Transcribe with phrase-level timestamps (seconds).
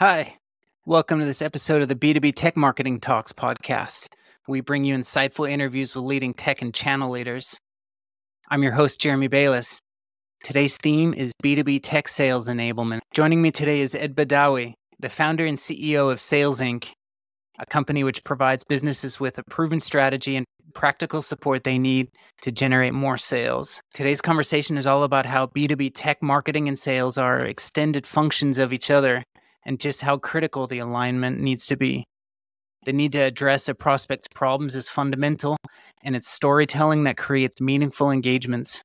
[0.00, 0.36] Hi,
[0.86, 4.06] welcome to this episode of the B2B Tech Marketing Talks podcast.
[4.46, 7.58] We bring you insightful interviews with leading tech and channel leaders.
[8.48, 9.80] I'm your host, Jeremy Balius.
[10.44, 13.00] Today's theme is B2B tech sales enablement.
[13.12, 16.92] Joining me today is Ed Badawi, the founder and CEO of Sales Inc.,
[17.58, 22.06] a company which provides businesses with a proven strategy and practical support they need
[22.42, 23.82] to generate more sales.
[23.94, 28.72] Today's conversation is all about how B2B tech marketing and sales are extended functions of
[28.72, 29.24] each other
[29.64, 32.04] and just how critical the alignment needs to be.
[32.84, 35.56] The need to address a prospect's problems is fundamental,
[36.02, 38.82] and it's storytelling that creates meaningful engagements.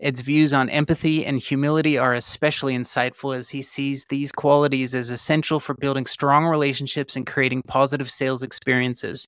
[0.00, 5.10] Ed's views on empathy and humility are especially insightful as he sees these qualities as
[5.10, 9.26] essential for building strong relationships and creating positive sales experiences.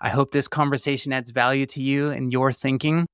[0.00, 3.06] I hope this conversation adds value to you and your thinking.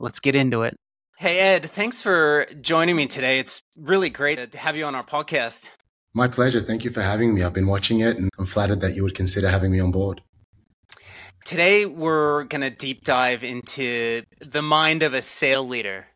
[0.00, 0.76] Let's get into it.
[1.16, 3.38] Hey, Ed, thanks for joining me today.
[3.40, 5.70] It's really great to have you on our podcast.
[6.18, 6.60] My pleasure.
[6.60, 7.44] Thank you for having me.
[7.44, 10.20] I've been watching it and I'm flattered that you would consider having me on board.
[11.44, 16.08] Today, we're going to deep dive into the mind of a sale leader.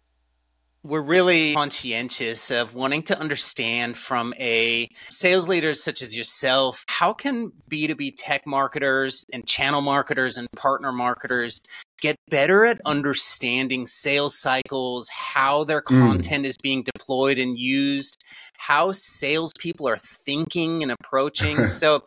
[0.82, 7.12] We're really conscientious of wanting to understand from a sales leader such as yourself how
[7.12, 11.60] can B2B tech marketers and channel marketers and partner marketers
[12.00, 16.00] get better at understanding sales cycles, how their hmm.
[16.00, 16.48] content mm.
[16.48, 18.22] is being deployed and used,
[18.62, 21.68] how salespeople are thinking and approaching.
[21.68, 22.04] so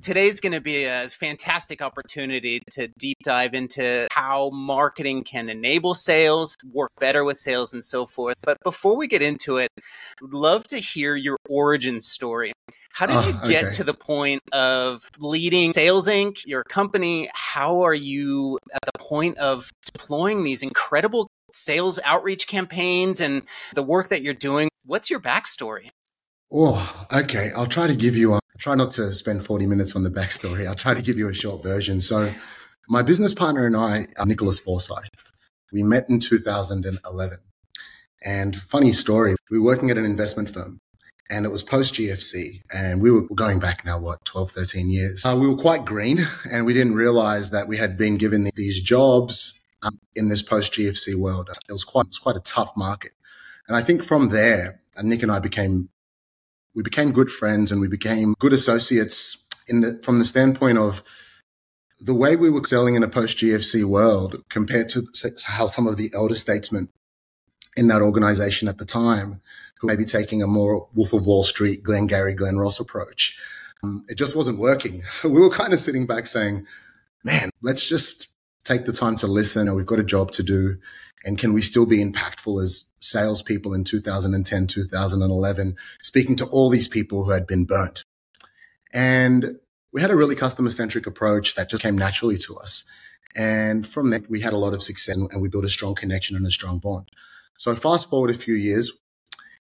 [0.00, 5.92] today's going to be a fantastic opportunity to deep dive into how marketing can enable
[5.92, 8.36] sales, work better with sales, and so forth.
[8.42, 12.52] But before we get into it, I'd love to hear your origin story.
[12.94, 13.72] How did you oh, get okay.
[13.76, 17.28] to the point of leading Sales Inc., your company?
[17.34, 23.42] How are you at the point of deploying these incredible sales outreach campaigns and
[23.74, 24.70] the work that you're doing?
[24.86, 25.90] What's your backstory?
[26.50, 27.50] Oh, okay.
[27.56, 30.66] I'll try to give you a try not to spend 40 minutes on the backstory.
[30.66, 32.00] I'll try to give you a short version.
[32.00, 32.32] So,
[32.88, 35.10] my business partner and I are Nicholas Forsyth.
[35.72, 37.38] We met in 2011.
[38.24, 40.80] And funny story, we were working at an investment firm
[41.30, 42.62] and it was post GFC.
[42.72, 45.24] And we were going back now, what, 12, 13 years.
[45.24, 48.80] Uh, we were quite green and we didn't realize that we had been given these
[48.80, 51.50] jobs um, in this post GFC world.
[51.68, 53.12] It was quite, it was quite a tough market.
[53.68, 55.90] And I think from there, uh, Nick and I became
[56.74, 61.02] we became good friends and we became good associates in the, from the standpoint of
[62.00, 65.06] the way we were selling in a post GFC world compared to
[65.46, 66.90] how some of the elder statesmen
[67.76, 69.40] in that organization at the time
[69.80, 73.38] who may be taking a more Wolf of Wall Street, Glengarry, Glen Ross approach.
[73.82, 75.02] Um, it just wasn't working.
[75.10, 76.66] So we were kind of sitting back saying,
[77.24, 78.28] man, let's just
[78.68, 79.68] take the time to listen.
[79.68, 80.76] Or we've got a job to do.
[81.24, 86.86] And can we still be impactful as salespeople in 2010, 2011, speaking to all these
[86.86, 88.04] people who had been burnt?
[88.92, 89.58] And
[89.92, 92.84] we had a really customer centric approach that just came naturally to us.
[93.36, 96.36] And from that, we had a lot of success and we built a strong connection
[96.36, 97.08] and a strong bond.
[97.58, 98.92] So fast forward a few years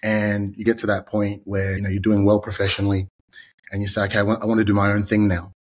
[0.04, 3.08] and you get to that point where, you know, you're doing well professionally
[3.72, 5.55] and you say, okay, I want, I want to do my own thing now.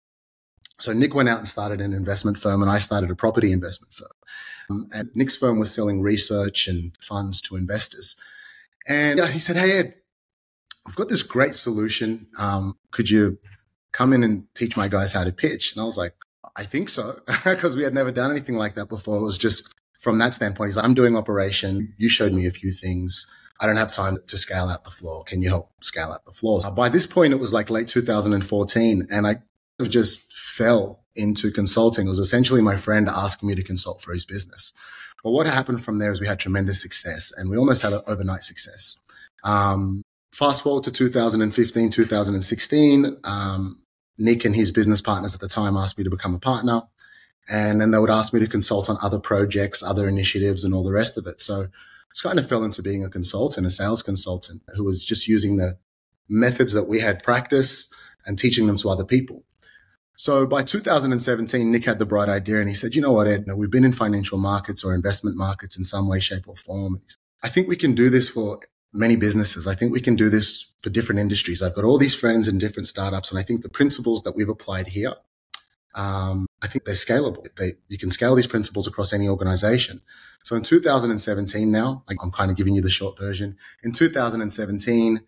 [0.82, 3.94] So Nick went out and started an investment firm and I started a property investment
[3.94, 4.10] firm.
[4.70, 8.16] Um, and Nick's firm was selling research and funds to investors.
[8.88, 9.94] And he said, Hey, Ed,
[10.88, 12.28] I've got this great solution.
[12.40, 13.38] Um, could you
[13.92, 15.74] come in and teach my guys how to pitch?
[15.74, 16.16] And I was like,
[16.56, 19.18] I think so, because we had never done anything like that before.
[19.18, 21.94] It was just from that standpoint, he's like, I'm doing operation.
[21.98, 23.32] You showed me a few things.
[23.60, 25.24] I don't have time to scale out the floor.
[25.24, 26.66] Can you help scale out the floors?
[26.66, 29.36] By this point, it was like late 2014 and I
[29.88, 32.06] just fell into consulting.
[32.06, 34.74] It was essentially my friend asking me to consult for his business.
[35.24, 38.02] But what happened from there is we had tremendous success and we almost had an
[38.08, 38.98] overnight success.
[39.44, 43.84] Um, fast forward to 2015, 2016, um,
[44.18, 46.84] Nick and his business partners at the time asked me to become a partner.
[47.50, 50.84] And then they would ask me to consult on other projects, other initiatives, and all
[50.84, 51.42] the rest of it.
[51.42, 55.28] So I kind of fell into being a consultant, a sales consultant who was just
[55.28, 55.78] using the
[56.30, 57.94] methods that we had practiced
[58.26, 59.44] and teaching them to other people.
[60.16, 63.48] So by 2017, Nick had the bright idea and he said, you know what, Ed,
[63.56, 67.02] we've been in financial markets or investment markets in some way, shape or form.
[67.44, 68.60] I think we can do this for
[68.94, 69.68] many businesses.
[69.68, 71.64] I think we can do this for different industries.
[71.64, 74.50] I've got all these friends in different startups and I think the principles that we've
[74.50, 75.16] applied here,
[75.96, 77.48] um, I think they're scalable.
[77.58, 80.02] They, you can scale these principles across any organization.
[80.44, 83.58] So in 2017 now, I'm kind of giving you the short version.
[83.84, 85.22] In 2017,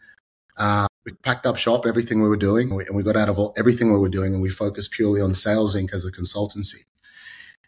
[0.57, 3.53] uh, we packed up shop, everything we were doing, and we got out of all,
[3.57, 5.94] everything we were doing, and we focused purely on Sales Inc.
[5.94, 6.85] as a consultancy.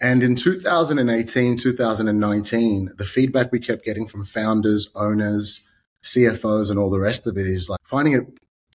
[0.01, 5.61] And in 2018, 2019, the feedback we kept getting from founders, owners,
[6.03, 8.25] CFOs, and all the rest of it is like finding it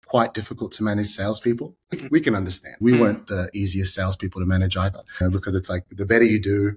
[0.07, 1.77] quite difficult to manage salespeople.
[2.11, 2.77] We can understand.
[2.81, 3.01] We mm.
[3.01, 6.41] weren't the easiest salespeople to manage either, you know, because it's like the better you
[6.41, 6.77] do,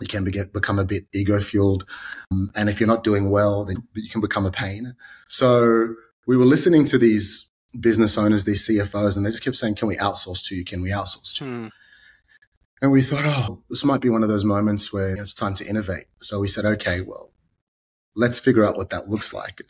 [0.00, 1.84] you can be, get, become a bit ego fueled.
[2.32, 4.94] Um, and if you're not doing well, then you can become a pain.
[5.28, 5.94] So
[6.26, 9.88] we were listening to these business owners, these CFOs, and they just kept saying, can
[9.88, 10.64] we outsource to you?
[10.64, 11.50] Can we outsource to you?
[11.50, 11.70] Mm.
[12.82, 15.66] And we thought, oh, this might be one of those moments where it's time to
[15.66, 16.06] innovate.
[16.20, 17.30] So we said, okay, well,
[18.16, 19.62] let's figure out what that looks like.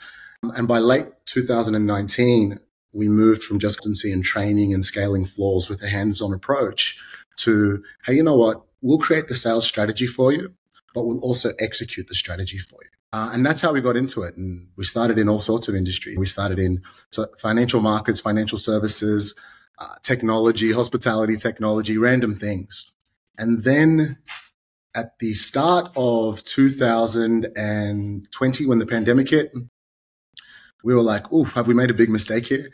[0.42, 2.60] And by late 2019,
[2.92, 6.98] we moved from just consultancy and training and scaling floors with a hands-on approach
[7.36, 8.62] to, hey, you know what?
[8.80, 10.54] We'll create the sales strategy for you,
[10.94, 12.90] but we'll also execute the strategy for you.
[13.12, 14.36] Uh, and that's how we got into it.
[14.36, 16.16] And we started in all sorts of industries.
[16.18, 16.82] We started in
[17.38, 19.34] financial markets, financial services,
[19.78, 22.92] uh, technology, hospitality technology, random things.
[23.36, 24.18] And then
[24.94, 29.52] at the start of 2020, when the pandemic hit,
[30.84, 32.68] we were like, "Oh, have we made a big mistake here?"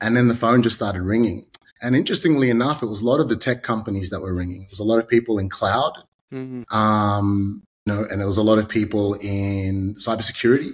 [0.00, 1.46] And then the phone just started ringing.
[1.82, 4.62] And interestingly enough, it was a lot of the tech companies that were ringing.
[4.62, 5.92] It was a lot of people in cloud,
[6.32, 6.62] mm-hmm.
[6.74, 10.72] um, you know, and it was a lot of people in cybersecurity.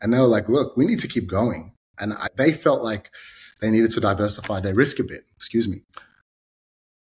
[0.00, 3.10] And they were like, "Look, we need to keep going." And I, they felt like
[3.60, 5.28] they needed to diversify their risk a bit.
[5.36, 5.78] Excuse me.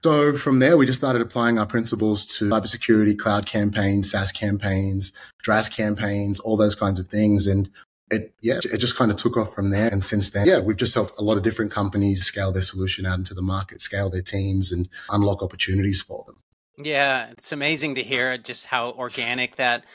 [0.04, 5.14] So from there, we just started applying our principles to cybersecurity, cloud campaigns, SaaS campaigns,
[5.46, 7.48] DRaaS campaigns, all those kinds of things.
[7.48, 7.70] And
[8.12, 9.88] it, yeah, it just kind of took off from there.
[9.88, 13.06] And since then, yeah, we've just helped a lot of different companies scale their solution
[13.06, 16.43] out into the market, scale their teams and unlock opportunities for them.
[16.78, 19.86] Yeah, it's amazing to hear just how organic that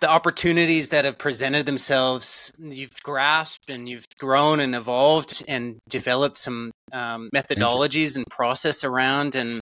[0.00, 6.38] the opportunities that have presented themselves, you've grasped and you've grown and evolved and developed
[6.38, 9.34] some um, methodologies and process around.
[9.36, 9.60] And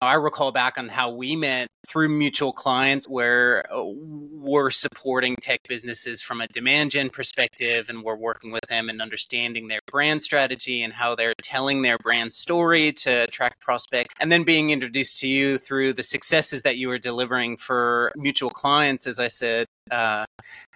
[0.00, 5.60] I recall back on how we met through mutual clients where uh, we're supporting tech
[5.68, 10.22] businesses from a demand gen perspective and we're working with them and understanding their brand
[10.22, 14.14] strategy and how they're telling their brand story to attract prospects.
[14.20, 18.50] And then being introduced to you through the successes that you were delivering for mutual
[18.50, 20.24] clients as i said uh,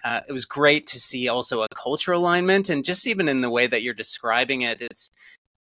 [0.03, 3.49] uh, it was great to see also a culture alignment and just even in the
[3.49, 5.09] way that you're describing it it's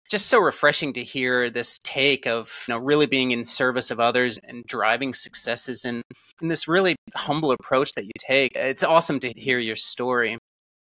[0.08, 4.00] just so refreshing to hear this take of you know really being in service of
[4.00, 6.02] others and driving successes and,
[6.40, 8.54] in this really humble approach that you take.
[8.54, 10.38] It's awesome to hear your story.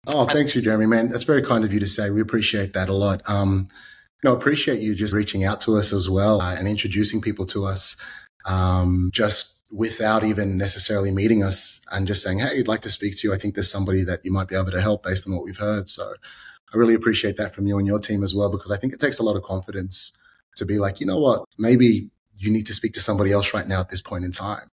[0.06, 1.08] Oh, thanks you, Jeremy, man.
[1.08, 2.10] That's very kind of you to say.
[2.10, 3.22] We appreciate that a lot.
[3.28, 3.68] Um,
[4.24, 7.96] appreciate you just reaching out to us as well uh, and introducing people to us,
[8.44, 13.16] um, just without even necessarily meeting us and just saying, "Hey, I'd like to speak
[13.18, 13.34] to you.
[13.34, 15.56] I think there's somebody that you might be able to help based on what we've
[15.56, 16.14] heard." So,
[16.72, 19.00] I really appreciate that from you and your team as well, because I think it
[19.00, 20.16] takes a lot of confidence
[20.56, 23.66] to be like, you know what, maybe you need to speak to somebody else right
[23.66, 24.68] now at this point in time.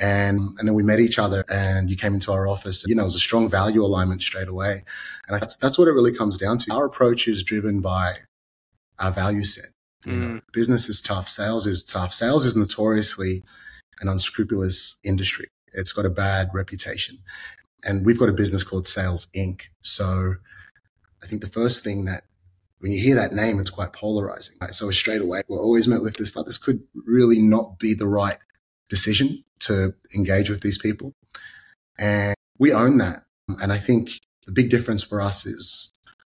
[0.00, 2.84] And, and then we met each other and you came into our office.
[2.86, 4.84] You know, it was a strong value alignment straight away.
[5.26, 6.72] And that's, that's what it really comes down to.
[6.72, 8.18] Our approach is driven by
[8.98, 9.70] our value set.
[10.04, 10.42] You know, mm.
[10.52, 11.28] business is tough.
[11.28, 12.14] Sales is tough.
[12.14, 13.42] Sales is notoriously
[14.00, 15.48] an unscrupulous industry.
[15.72, 17.18] It's got a bad reputation.
[17.84, 19.62] And we've got a business called Sales Inc.
[19.82, 20.36] So
[21.22, 22.24] I think the first thing that
[22.78, 24.56] when you hear that name, it's quite polarizing.
[24.60, 24.74] Right?
[24.74, 28.06] So straight away, we're always met with this, like, this could really not be the
[28.06, 28.38] right
[28.88, 31.12] decision to engage with these people.
[31.98, 33.24] And we own that.
[33.60, 35.92] And I think the big difference for us is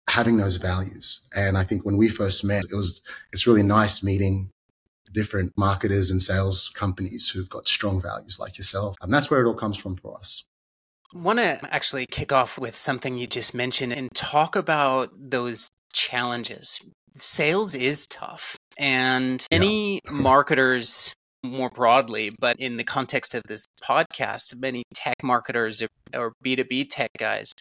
[0.08, 1.28] having those values.
[1.35, 3.00] And I think when we first met, it was,
[3.32, 4.50] it's really nice meeting
[5.12, 8.97] different marketers and sales companies who've got strong values like yourself.
[9.00, 10.44] And that's where it all comes from for us
[11.14, 16.78] want to actually kick off with something you just mentioned and talk about those challenges.
[17.16, 19.56] Sales is tough, and yeah.
[19.56, 26.33] any marketers more broadly, but in the context of this podcast, many tech marketers or
[26.44, 27.52] B2B tech guys,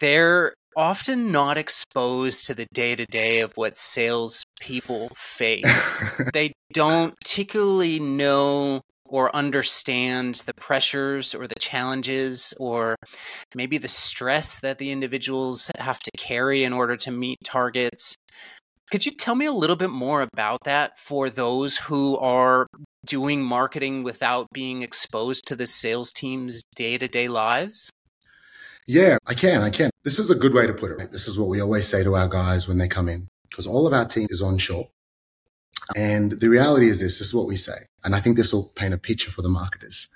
[0.00, 5.82] they're often not exposed to the day to day of what sales people face.
[6.32, 8.80] they don't particularly know
[9.12, 12.96] or understand the pressures or the challenges or
[13.54, 18.16] maybe the stress that the individuals have to carry in order to meet targets.
[18.90, 22.66] Could you tell me a little bit more about that for those who are
[23.04, 27.90] doing marketing without being exposed to the sales team's day to day lives?
[28.86, 29.62] Yeah, I can.
[29.62, 29.90] I can.
[30.04, 31.12] This is a good way to put it.
[31.12, 33.86] This is what we always say to our guys when they come in because all
[33.86, 34.88] of our team is onshore.
[35.96, 37.86] And the reality is this, this is what we say.
[38.04, 40.08] And I think this will paint a picture for the marketers.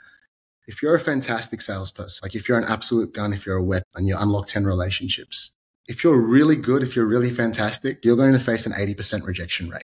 [0.67, 3.85] If you're a fantastic salesperson, like if you're an absolute gun, if you're a wet
[3.95, 5.55] and you unlock 10 relationships,
[5.87, 9.69] if you're really good, if you're really fantastic, you're going to face an 80% rejection
[9.69, 9.83] rate.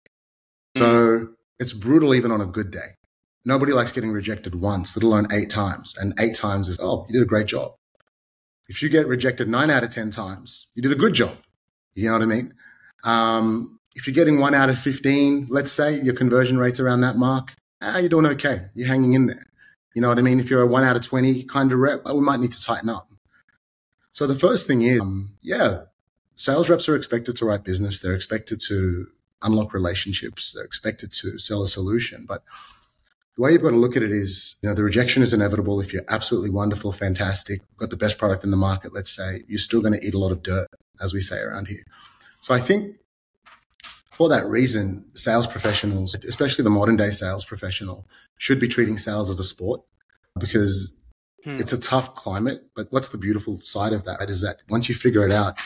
[0.76, 1.28] So
[1.58, 2.96] it's brutal even on a good day.
[3.46, 5.96] Nobody likes getting rejected once, let alone eight times.
[5.96, 7.72] And eight times is, oh, you did a great job.
[8.68, 11.36] If you get rejected nine out of 10 times, you did a good job.
[11.94, 12.54] You know what I mean?
[13.04, 17.16] Um, if you're getting one out of 15, let's say your conversion rate's around that
[17.16, 18.66] mark, ah, you're doing okay.
[18.74, 19.46] You're hanging in there.
[19.94, 20.38] You know what I mean?
[20.38, 22.90] If you're a one out of 20 kind of rep, we might need to tighten
[22.90, 23.08] up.
[24.12, 25.84] So the first thing is, um, yeah,
[26.34, 27.98] sales reps are expected to write business.
[27.98, 29.08] They're expected to
[29.42, 30.52] unlock relationships.
[30.52, 32.26] They're expected to sell a solution.
[32.28, 32.42] But
[33.36, 35.80] the way you've got to look at it is, you know, the rejection is inevitable.
[35.80, 39.58] If you're absolutely wonderful, fantastic, got the best product in the market, let's say, you're
[39.58, 40.68] still going to eat a lot of dirt,
[41.00, 41.84] as we say around here.
[42.42, 42.96] So I think
[44.16, 48.08] for that reason, sales professionals, especially the modern day sales professional,
[48.38, 49.82] should be treating sales as a sport
[50.38, 50.94] because
[51.44, 51.56] hmm.
[51.56, 52.64] it's a tough climate.
[52.74, 55.58] But what's the beautiful side of that is that once you figure it out,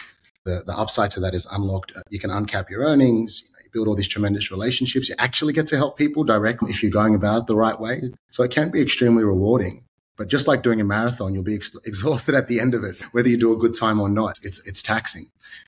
[0.45, 1.92] the, the upside to that is unlocked.
[2.09, 5.09] You can uncap your earnings, you, know, you build all these tremendous relationships.
[5.09, 8.02] You actually get to help people directly if you're going about it the right way.
[8.30, 9.85] So it can be extremely rewarding.
[10.16, 13.00] But just like doing a marathon, you'll be ex- exhausted at the end of it,
[13.12, 14.40] whether you do a good time or not.
[14.42, 15.26] It's, it's taxing.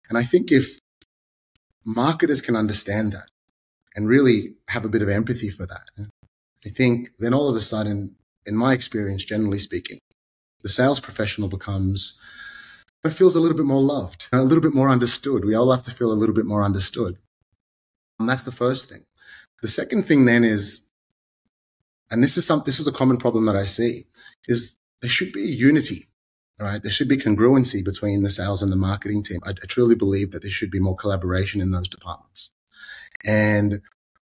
[0.09, 0.81] And I think if
[1.85, 3.29] marketers can understand that
[3.95, 6.09] and really have a bit of empathy for that.
[6.65, 9.99] I think then all of a sudden, in my experience, generally speaking,
[10.63, 12.19] the sales professional becomes
[13.05, 15.45] it feels a little bit more loved, a little bit more understood.
[15.45, 17.19] We all have to feel a little bit more understood.
[18.21, 19.05] And that's the first thing.
[19.61, 20.83] The second thing then is,
[22.13, 24.07] and this is some, this is a common problem that I see,
[24.47, 26.07] is there should be a unity
[26.59, 26.83] right?
[26.83, 29.41] There should be congruency between the sales and the marketing team.
[29.45, 32.55] I, I truly believe that there should be more collaboration in those departments.
[33.25, 33.83] And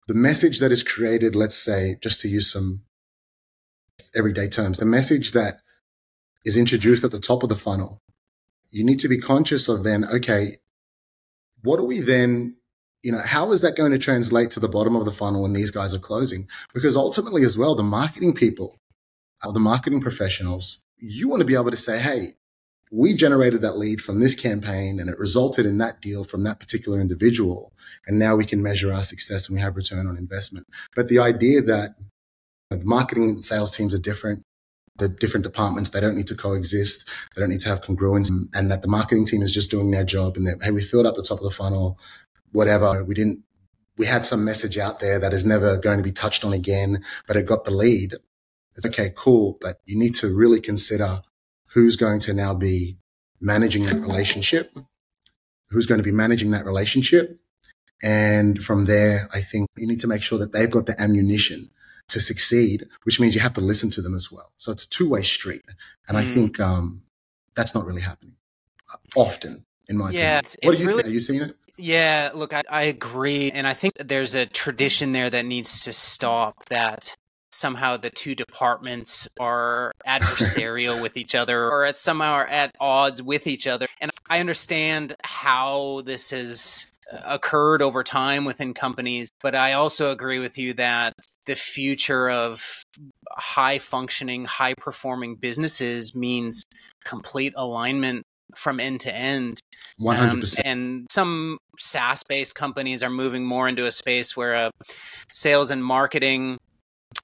[0.07, 2.83] the message that is created, let's say, just to use some
[4.15, 5.61] everyday terms, the message that
[6.45, 8.01] is introduced at the top of the funnel,
[8.71, 10.57] you need to be conscious of then, okay,
[11.63, 12.55] what are we then,
[13.03, 15.53] you know, how is that going to translate to the bottom of the funnel when
[15.53, 16.47] these guys are closing?
[16.73, 18.79] Because ultimately, as well, the marketing people,
[19.45, 22.35] or the marketing professionals, you want to be able to say, hey,
[22.91, 26.59] we generated that lead from this campaign and it resulted in that deal from that
[26.59, 27.73] particular individual.
[28.05, 30.67] And now we can measure our success and we have return on investment.
[30.95, 31.95] But the idea that
[32.69, 34.43] the marketing and sales teams are different,
[34.97, 37.07] the different departments, they don't need to coexist.
[37.35, 40.05] They don't need to have congruence and that the marketing team is just doing their
[40.05, 41.99] job and that, hey, we filled up the top of the funnel,
[42.51, 43.03] whatever.
[43.03, 43.43] We didn't,
[43.97, 47.03] we had some message out there that is never going to be touched on again,
[47.27, 48.15] but it got the lead
[48.77, 51.21] it's okay, cool, but you need to really consider
[51.73, 52.97] who's going to now be
[53.41, 54.77] managing that relationship,
[55.69, 57.39] who's going to be managing that relationship.
[58.03, 61.71] And from there, I think you need to make sure that they've got the ammunition
[62.09, 64.53] to succeed, which means you have to listen to them as well.
[64.57, 65.63] So it's a two way street.
[66.07, 66.21] And mm.
[66.21, 67.01] I think um,
[67.55, 68.35] that's not really happening
[68.93, 70.23] uh, often, in my opinion.
[70.23, 70.39] yeah, opinion.
[70.39, 71.11] It's, what do you really, think?
[71.11, 71.55] Are you seeing it?
[71.77, 73.51] Yeah, look, I, I agree.
[73.51, 77.15] And I think there's a tradition there that needs to stop that
[77.57, 83.21] somehow the two departments are adversarial with each other or at somehow are at odds
[83.21, 83.87] with each other.
[83.99, 90.11] And I understand how this has uh, occurred over time within companies, but I also
[90.11, 91.13] agree with you that
[91.45, 92.83] the future of
[93.31, 96.63] high functioning, high performing businesses means
[97.03, 98.23] complete alignment
[98.55, 99.59] from end to end.
[99.99, 100.59] 100%.
[100.59, 104.71] Um, and some SaaS based companies are moving more into a space where uh,
[105.31, 106.57] sales and marketing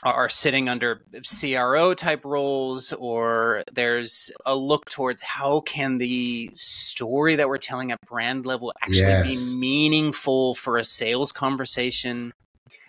[0.03, 1.01] are sitting under
[1.39, 7.91] CRO type roles or there's a look towards how can the story that we're telling
[7.91, 9.27] at brand level actually yes.
[9.27, 12.33] be meaningful for a sales conversation.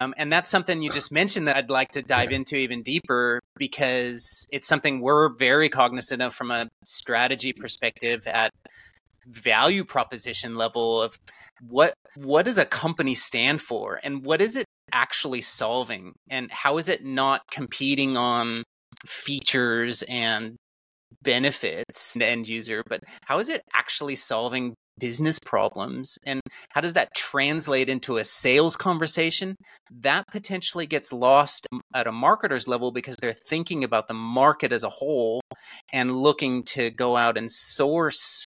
[0.00, 3.40] Um, and that's something you just mentioned that I'd like to dive into even deeper
[3.56, 8.52] because it's something we're very cognizant of from a strategy perspective at
[9.26, 11.18] value proposition level of
[11.68, 14.00] what what does a company stand for?
[14.02, 18.62] And what is it actually solving and how is it not competing on
[19.06, 20.56] features and
[21.22, 26.40] benefits the end user but how is it actually solving business problems and
[26.72, 29.56] how does that translate into a sales conversation?
[29.90, 34.84] That potentially gets lost at a marketer's level because they're thinking about the market as
[34.84, 35.40] a whole
[35.92, 38.44] and looking to go out and source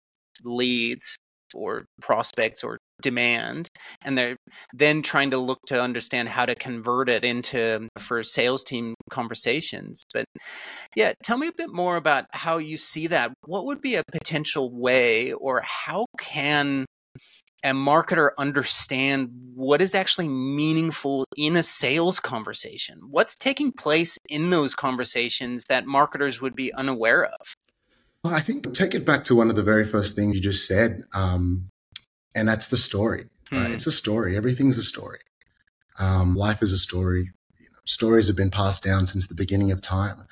[0.43, 1.15] leads
[1.53, 3.69] or prospects or demand
[4.03, 4.37] and they're
[4.73, 10.03] then trying to look to understand how to convert it into for sales team conversations.
[10.13, 10.25] But
[10.95, 13.31] yeah tell me a bit more about how you see that.
[13.45, 16.85] What would be a potential way or how can
[17.63, 22.99] a marketer understand what is actually meaningful in a sales conversation?
[23.09, 27.55] What's taking place in those conversations that marketers would be unaware of?
[28.23, 30.67] Well, I think take it back to one of the very first things you just
[30.67, 31.69] said, um,
[32.35, 33.25] and that's the story.
[33.51, 33.69] Right?
[33.69, 33.73] Mm.
[33.73, 34.37] It's a story.
[34.37, 35.19] Everything's a story.
[35.99, 37.31] Um, life is a story.
[37.59, 40.25] You know, stories have been passed down since the beginning of time.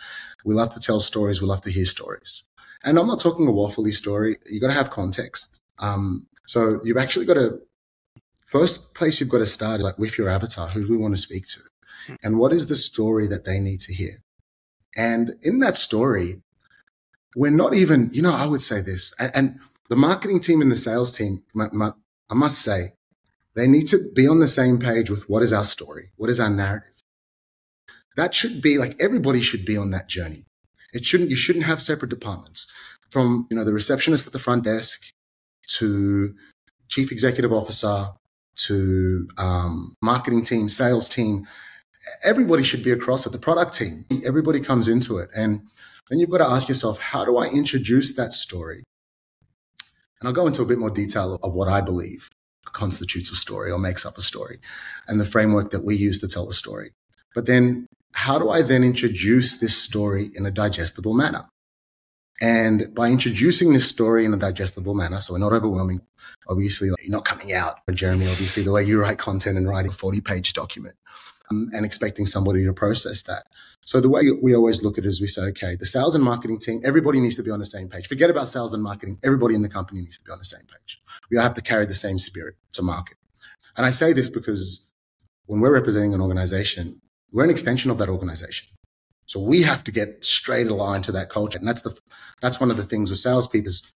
[0.46, 1.41] We love to tell stories.
[1.41, 2.44] We love to hear stories.
[2.84, 4.38] And I'm not talking a waffly story.
[4.50, 5.62] You got to have context.
[5.79, 7.60] Um, so you've actually got to
[8.48, 10.70] first place you've got to start is like with your avatar.
[10.70, 11.60] Who do we want to speak to?
[12.24, 14.24] And what is the story that they need to hear?
[14.96, 16.41] And in that story,
[17.36, 20.72] we're not even, you know, I would say this, and, and the marketing team and
[20.72, 21.91] the sales team, my, my,
[22.29, 22.93] I must say,
[23.55, 26.12] they need to be on the same page with what is our story?
[26.15, 27.01] What is our narrative?
[28.15, 30.46] That should be like everybody should be on that journey.
[30.93, 32.72] It shouldn't, you shouldn't have separate departments
[33.10, 35.12] from, you know, the receptionist at the front desk
[35.77, 36.36] to
[36.88, 38.10] chief executive officer
[38.55, 41.48] to um, marketing team, sales team.
[42.24, 43.31] Everybody should be across it.
[43.31, 45.29] The product team, everybody comes into it.
[45.36, 45.62] And
[46.10, 48.84] then you've got to ask yourself, how do I introduce that story?
[50.20, 52.30] And I'll go into a bit more detail of what I believe
[52.66, 54.60] constitutes a story or makes up a story
[55.08, 56.92] and the framework that we use to tell a story.
[57.34, 61.46] But then how do I then introduce this story in a digestible manner?
[62.42, 66.02] And by introducing this story in a digestible manner, so we're not overwhelming,
[66.48, 69.88] obviously, like, you're not coming out, Jeremy, obviously, the way you write content and write
[69.88, 73.46] a 40 page document um, Um, and expecting somebody to process that.
[73.84, 76.24] So the way we always look at it is we say, okay, the sales and
[76.24, 78.08] marketing team, everybody needs to be on the same page.
[78.08, 79.18] Forget about sales and marketing.
[79.24, 81.01] Everybody in the company needs to be on the same page.
[81.32, 83.18] We all have to carry the same spirit to market.
[83.75, 84.91] And I say this because
[85.48, 87.01] when we're representing an organization,
[87.32, 88.70] we're an extension of that organization.
[89.25, 91.58] So we have to get straight aligned to that culture.
[91.58, 91.98] And that's the,
[92.41, 93.91] that's one of the things with salespeople is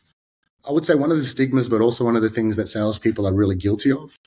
[0.68, 3.28] I would say one of the stigmas, but also one of the things that salespeople
[3.28, 4.18] are really guilty of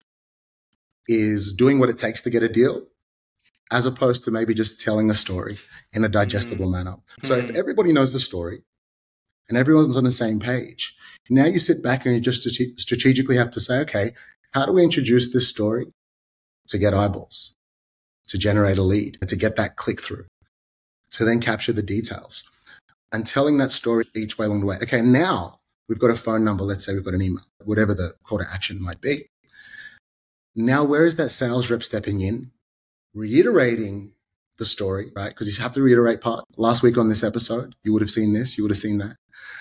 [1.08, 2.86] is doing what it takes to get a deal
[3.72, 5.56] as opposed to maybe just telling a story
[5.92, 6.72] in a digestible mm.
[6.72, 6.96] manner.
[7.22, 7.48] So mm.
[7.48, 8.62] if everybody knows the story
[9.48, 10.96] and everyone's on the same page,
[11.28, 14.12] now you sit back and you just strategically have to say, okay,
[14.52, 15.86] how do we introduce this story
[16.68, 17.54] to get eyeballs,
[18.28, 20.26] to generate a lead, to get that click through?
[21.10, 22.50] to then capture the details
[23.12, 24.76] and telling that story each way along the way.
[24.82, 25.58] Okay, now
[25.88, 26.64] we've got a phone number.
[26.64, 29.26] Let's say we've got an email, whatever the call to action might be.
[30.54, 32.50] Now, where is that sales rep stepping in,
[33.16, 34.12] reiterating
[34.58, 35.30] the story, right?
[35.30, 36.44] Because you have to reiterate part.
[36.56, 39.16] Last week on this episode, you would have seen this, you would have seen that.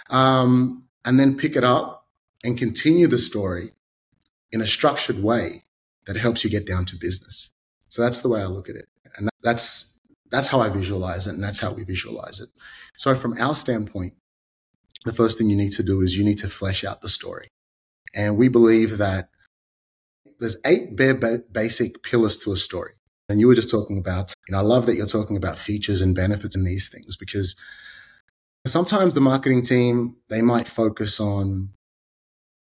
[0.09, 2.07] Um, and then pick it up
[2.43, 3.71] and continue the story
[4.51, 5.63] in a structured way
[6.05, 7.53] that helps you get down to business.
[7.89, 8.87] So that's the way I look at it.
[9.17, 9.95] And that's
[10.31, 12.49] that's how I visualize it, and that's how we visualize it.
[12.97, 14.13] So, from our standpoint,
[15.05, 17.47] the first thing you need to do is you need to flesh out the story.
[18.13, 19.29] And we believe that
[20.39, 22.93] there's eight bare ba- basic pillars to a story.
[23.27, 26.01] And you were just talking about, you know, I love that you're talking about features
[26.01, 27.55] and benefits and these things because
[28.67, 31.69] sometimes the marketing team, they might focus on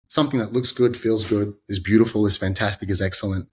[0.09, 3.49] something that looks good, feels good, is beautiful, is fantastic, is excellent,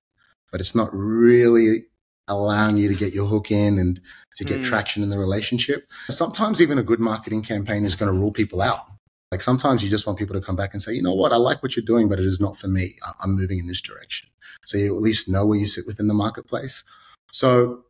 [0.52, 1.86] but it's not really
[2.28, 4.00] allowing you to get your hook in and
[4.36, 4.64] to get mm.
[4.64, 5.88] traction in the relationship.
[6.10, 8.86] Sometimes even a good marketing campaign is going to rule people out.
[9.32, 11.38] Like sometimes you just want people to come back and say, you know what, I
[11.38, 12.96] like what you're doing, but it is not for me.
[13.22, 14.30] I'm moving in this direction.
[14.66, 16.84] So you at least know where you sit within the marketplace.
[17.32, 17.86] So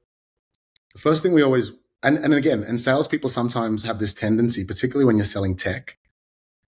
[0.93, 1.71] the first thing we always,
[2.03, 5.97] and, and again, and salespeople sometimes have this tendency, particularly when you're selling tech,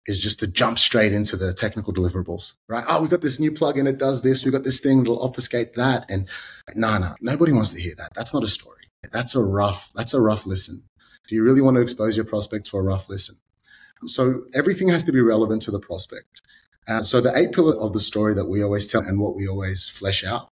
[0.07, 2.83] is just to jump straight into the technical deliverables, right?
[2.89, 3.87] Oh, we got this new plugin.
[3.87, 4.43] It does this.
[4.43, 6.09] We got this thing that'll obfuscate that.
[6.09, 6.27] And
[6.75, 8.09] no, no, nobody wants to hear that.
[8.15, 8.89] That's not a story.
[9.11, 10.83] That's a rough, that's a rough listen.
[11.27, 13.35] Do you really want to expose your prospect to a rough listen?
[14.05, 16.41] So everything has to be relevant to the prospect.
[16.87, 19.47] Uh, so the eight pillar of the story that we always tell and what we
[19.47, 20.49] always flesh out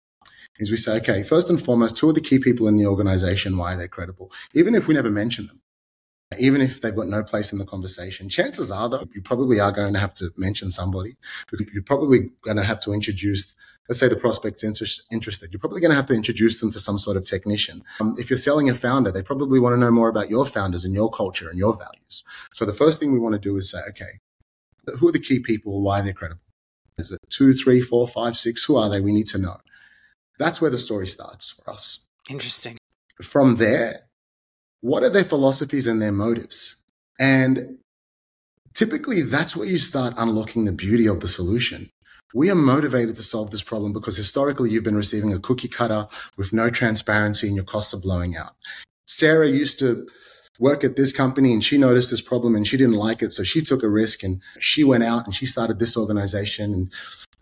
[0.58, 3.58] is we say, okay, first and foremost, two of the key people in the organization,
[3.58, 5.60] why are they're credible, even if we never mention them
[6.38, 8.28] even if they've got no place in the conversation.
[8.28, 11.16] Chances are, though, you probably are going to have to mention somebody.
[11.72, 13.54] You're probably going to have to introduce,
[13.88, 15.52] let's say the prospect's interested.
[15.52, 17.82] You're probably going to have to introduce them to some sort of technician.
[18.00, 20.84] Um, if you're selling a founder, they probably want to know more about your founders
[20.84, 22.24] and your culture and your values.
[22.52, 24.18] So the first thing we want to do is say, okay,
[24.98, 25.82] who are the key people?
[25.82, 26.40] Why they're credible?
[26.98, 28.64] Is it two, three, four, five, six?
[28.64, 29.00] Who are they?
[29.00, 29.58] We need to know.
[30.38, 32.06] That's where the story starts for us.
[32.28, 32.76] Interesting.
[33.22, 34.00] From there,
[34.80, 36.76] what are their philosophies and their motives?
[37.18, 37.78] And
[38.74, 41.90] typically that's where you start unlocking the beauty of the solution.
[42.34, 46.08] We are motivated to solve this problem because historically you've been receiving a cookie cutter
[46.36, 48.56] with no transparency and your costs are blowing out.
[49.06, 50.08] Sarah used to
[50.58, 53.32] work at this company and she noticed this problem and she didn't like it.
[53.32, 56.92] So she took a risk and she went out and she started this organization and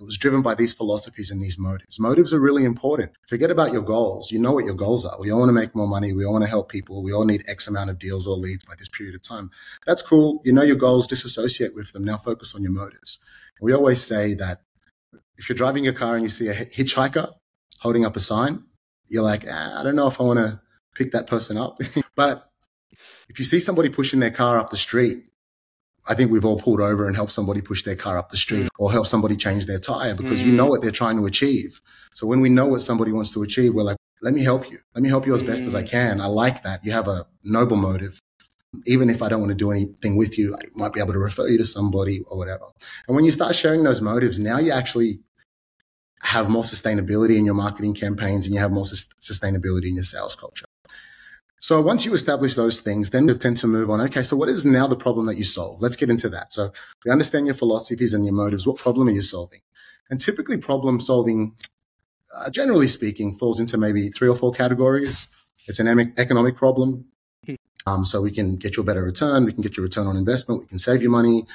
[0.03, 2.01] it was driven by these philosophies and these motives.
[2.01, 3.13] Motives are really important.
[3.29, 4.33] Forget about your goals.
[4.33, 5.19] You know what your goals are.
[5.21, 6.13] We all want to make more money.
[6.13, 7.05] We all want to help people.
[7.05, 9.53] We all need X amount of deals or leads by this period of time.
[9.87, 10.43] That's cool.
[10.45, 12.05] You know your goals, disassociate with them.
[12.05, 13.25] Now focus on your motives.
[13.61, 14.63] We always say that
[15.37, 17.35] if you're driving a car and you see a hitchhiker
[17.81, 18.65] holding up a sign,
[19.07, 20.61] you're like, ah, I don't know if I want to
[20.97, 21.79] pick that person up.
[22.17, 22.51] but
[23.29, 25.27] if you see somebody pushing their car up the street
[26.09, 28.69] I think we've all pulled over and helped somebody push their car up the street
[28.79, 30.47] or help somebody change their tire because mm.
[30.47, 31.81] you know what they're trying to achieve.
[32.13, 34.79] So when we know what somebody wants to achieve, we're like, let me help you.
[34.95, 35.89] Let me help you as best as I mm.
[35.91, 36.21] can.
[36.21, 36.85] I like that.
[36.85, 38.19] You have a noble motive.
[38.87, 41.19] Even if I don't want to do anything with you, I might be able to
[41.19, 42.65] refer you to somebody or whatever.
[43.07, 45.21] And when you start sharing those motives, now you actually
[46.23, 50.35] have more sustainability in your marketing campaigns and you have more sustainability in your sales
[50.35, 50.67] culture.
[51.63, 54.01] So once you establish those things, then we tend to move on.
[54.01, 55.81] Okay, so what is now the problem that you solve?
[55.81, 56.53] Let's get into that.
[56.53, 56.73] So
[57.05, 58.67] we understand your philosophies and your motives.
[58.67, 59.61] What problem are you solving?
[60.11, 61.55] And typically, problem solving,
[62.37, 65.29] uh, generally speaking, falls into maybe three or four categories.
[65.69, 67.05] It's an economic problem.
[67.87, 69.45] Um, so we can get you a better return.
[69.45, 70.63] We can get you a return on investment.
[70.63, 71.47] We can save you money.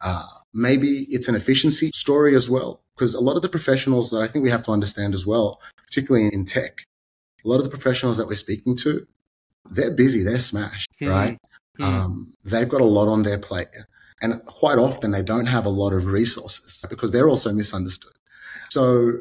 [0.00, 0.22] Uh,
[0.54, 4.28] maybe it's an efficiency story as well, because a lot of the professionals that I
[4.28, 6.86] think we have to understand as well, particularly in tech,
[7.44, 9.08] a lot of the professionals that we're speaking to,
[9.68, 11.10] they're busy, they're smashed, mm-hmm.
[11.10, 11.38] right?
[11.78, 11.84] Mm-hmm.
[11.84, 13.68] Um, they've got a lot on their plate.
[14.22, 18.12] And quite often they don't have a lot of resources because they're also misunderstood.
[18.68, 19.20] So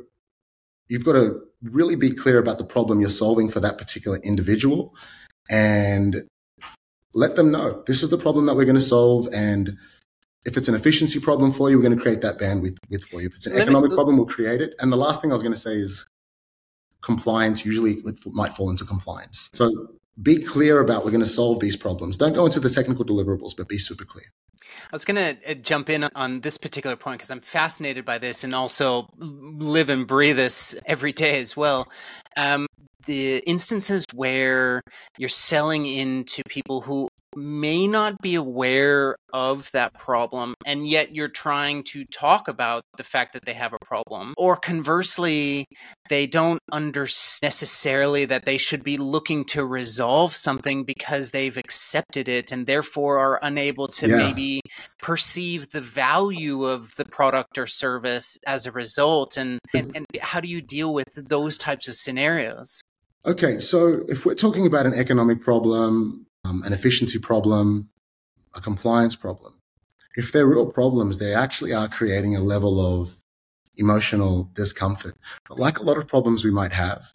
[0.87, 4.93] you've got to really be clear about the problem you're solving for that particular individual
[5.49, 6.23] and
[7.13, 9.27] let them know this is the problem that we're going to solve.
[9.33, 9.77] And
[10.45, 13.21] if it's an efficiency problem for you, we're going to create that bandwidth with for
[13.21, 13.27] you.
[13.27, 14.73] If it's an economic me, problem, we'll create it.
[14.79, 16.05] And the last thing I was going to say is
[17.01, 19.49] compliance usually might fall into compliance.
[19.53, 19.71] So
[20.21, 22.17] be clear about we're going to solve these problems.
[22.17, 24.25] Don't go into the technical deliverables, but be super clear.
[24.91, 28.17] I was going to uh, jump in on this particular point because I'm fascinated by
[28.17, 31.87] this and also live and breathe this every day as well.
[32.35, 32.65] Um,
[33.05, 34.81] the instances where
[35.17, 41.27] you're selling into people who may not be aware of that problem and yet you're
[41.27, 45.65] trying to talk about the fact that they have a problem or conversely
[46.09, 52.27] they don't understand necessarily that they should be looking to resolve something because they've accepted
[52.27, 54.17] it and therefore are unable to yeah.
[54.17, 54.61] maybe
[55.01, 60.39] perceive the value of the product or service as a result and, and, and how
[60.39, 62.81] do you deal with those types of scenarios
[63.25, 67.89] Okay, so if we're talking about an economic problem, um, an efficiency problem,
[68.55, 69.53] a compliance problem.
[70.15, 73.15] If they're real problems, they actually are creating a level of
[73.77, 75.15] emotional discomfort.
[75.47, 77.05] But like a lot of problems we might have,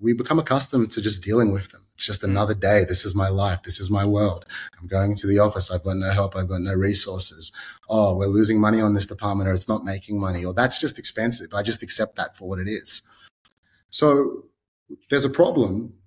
[0.00, 1.86] we become accustomed to just dealing with them.
[1.94, 2.84] It's just another day.
[2.84, 3.62] This is my life.
[3.62, 4.44] This is my world.
[4.80, 5.70] I'm going into the office.
[5.70, 6.36] I've got no help.
[6.36, 7.50] I've got no resources.
[7.88, 10.98] Oh, we're losing money on this department or it's not making money or that's just
[10.98, 11.52] expensive.
[11.52, 13.02] I just accept that for what it is.
[13.90, 14.44] So
[15.10, 15.97] there's a problem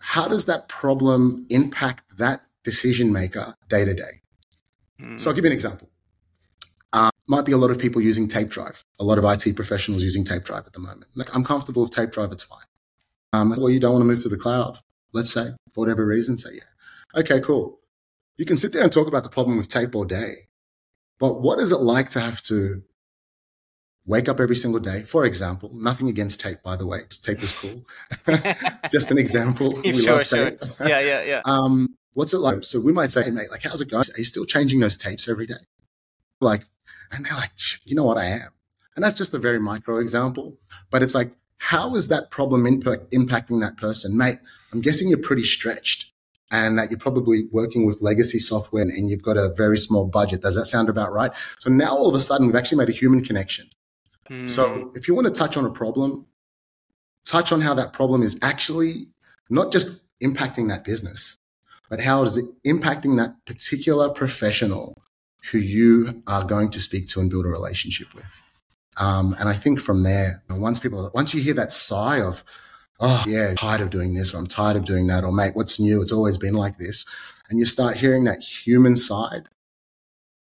[0.00, 4.22] how does that problem impact that decision maker day to day?
[5.18, 5.90] So I'll give you an example.
[6.92, 10.02] Uh, might be a lot of people using tape drive, a lot of IT professionals
[10.02, 11.06] using tape drive at the moment.
[11.14, 12.64] Like, I'm comfortable with tape drive, it's fine.
[13.32, 14.78] Um, well, you don't want to move to the cloud,
[15.12, 17.20] let's say, for whatever reason, say, yeah.
[17.20, 17.78] Okay, cool.
[18.38, 20.48] You can sit there and talk about the problem with tape all day,
[21.18, 22.82] but what is it like to have to
[24.08, 25.02] wake up every single day.
[25.02, 27.02] For example, nothing against tape, by the way.
[27.22, 27.84] Tape is cool.
[28.90, 29.78] Just an example.
[29.84, 30.56] we sure, love tape.
[30.56, 30.88] Sure.
[30.88, 31.42] Yeah, yeah, yeah.
[31.44, 32.64] um, what's it like?
[32.64, 34.02] So we might say, hey, mate, like, how's it going?
[34.02, 35.62] Are you still changing those tapes every day?
[36.40, 36.64] Like,
[37.12, 37.50] and they're like,
[37.84, 38.48] you know what I am.
[38.96, 40.56] And that's just a very micro example.
[40.90, 44.16] But it's like, how is that problem impact, impacting that person?
[44.16, 44.38] Mate,
[44.72, 46.12] I'm guessing you're pretty stretched
[46.50, 50.40] and that you're probably working with legacy software and you've got a very small budget.
[50.40, 51.32] Does that sound about right?
[51.58, 53.68] So now all of a sudden we've actually made a human connection.
[54.30, 54.48] Mm.
[54.48, 56.26] So if you want to touch on a problem,
[57.24, 59.08] touch on how that problem is actually
[59.50, 61.38] not just impacting that business,
[61.88, 64.96] but how is it impacting that particular professional
[65.52, 68.42] who you are going to speak to and build a relationship with.
[68.96, 72.42] Um, and I think from there, once people, once you hear that sigh of,
[73.00, 75.54] oh yeah, I'm tired of doing this, or I'm tired of doing that, or mate,
[75.54, 76.02] what's new?
[76.02, 77.04] It's always been like this.
[77.48, 79.48] And you start hearing that human side.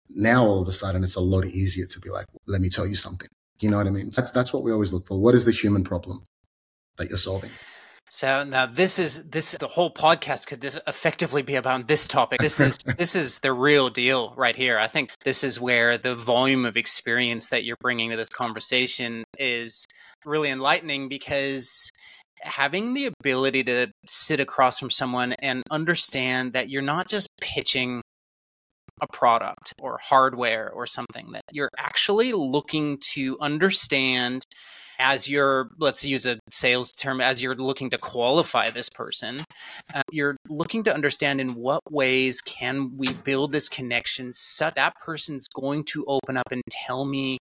[0.09, 2.85] Now all of a sudden it's a lot easier to be like, let me tell
[2.85, 3.29] you something.
[3.63, 4.11] You know what I mean?
[4.13, 5.17] That's that's what we always look for.
[5.17, 6.27] What is the human problem
[6.97, 7.49] that you're solving?
[8.09, 12.41] So now this is this the whole podcast could effectively be about this topic.
[12.41, 14.77] This is this is the real deal right here.
[14.77, 19.23] I think this is where the volume of experience that you're bringing to this conversation
[19.39, 19.87] is
[20.25, 21.89] really enlightening because
[22.41, 28.02] having the ability to sit across from someone and understand that you're not just pitching
[29.03, 34.43] a product or hardware or something that you're actually looking to understand
[34.99, 39.43] as you're let's use a sales term as you're looking to qualify this person
[39.93, 44.93] uh, you're looking to understand in what ways can we build this connection so that
[45.03, 47.37] person's going to open up and tell me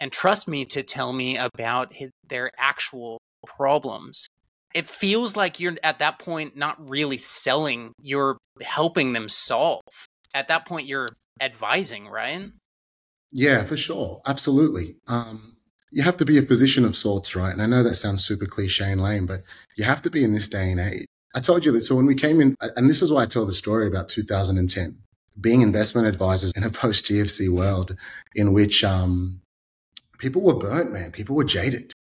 [0.00, 4.26] and trust me to tell me about his, their actual problems.
[4.74, 9.80] It feels like you're at that point not really selling you're helping them solve
[10.34, 11.08] at that point you're
[11.40, 12.50] advising, right?
[13.32, 14.20] Yeah, for sure.
[14.26, 14.96] Absolutely.
[15.08, 15.56] Um,
[15.90, 17.52] you have to be a physician of sorts, right?
[17.52, 19.42] And I know that sounds super cliche and lame, but
[19.76, 21.06] you have to be in this day and age.
[21.34, 21.84] I told you that.
[21.84, 24.98] So when we came in, and this is why I tell the story about 2010,
[25.40, 27.96] being investment advisors in a post GFC world
[28.34, 29.40] in which um,
[30.18, 31.10] people were burnt, man.
[31.10, 31.92] People were jaded.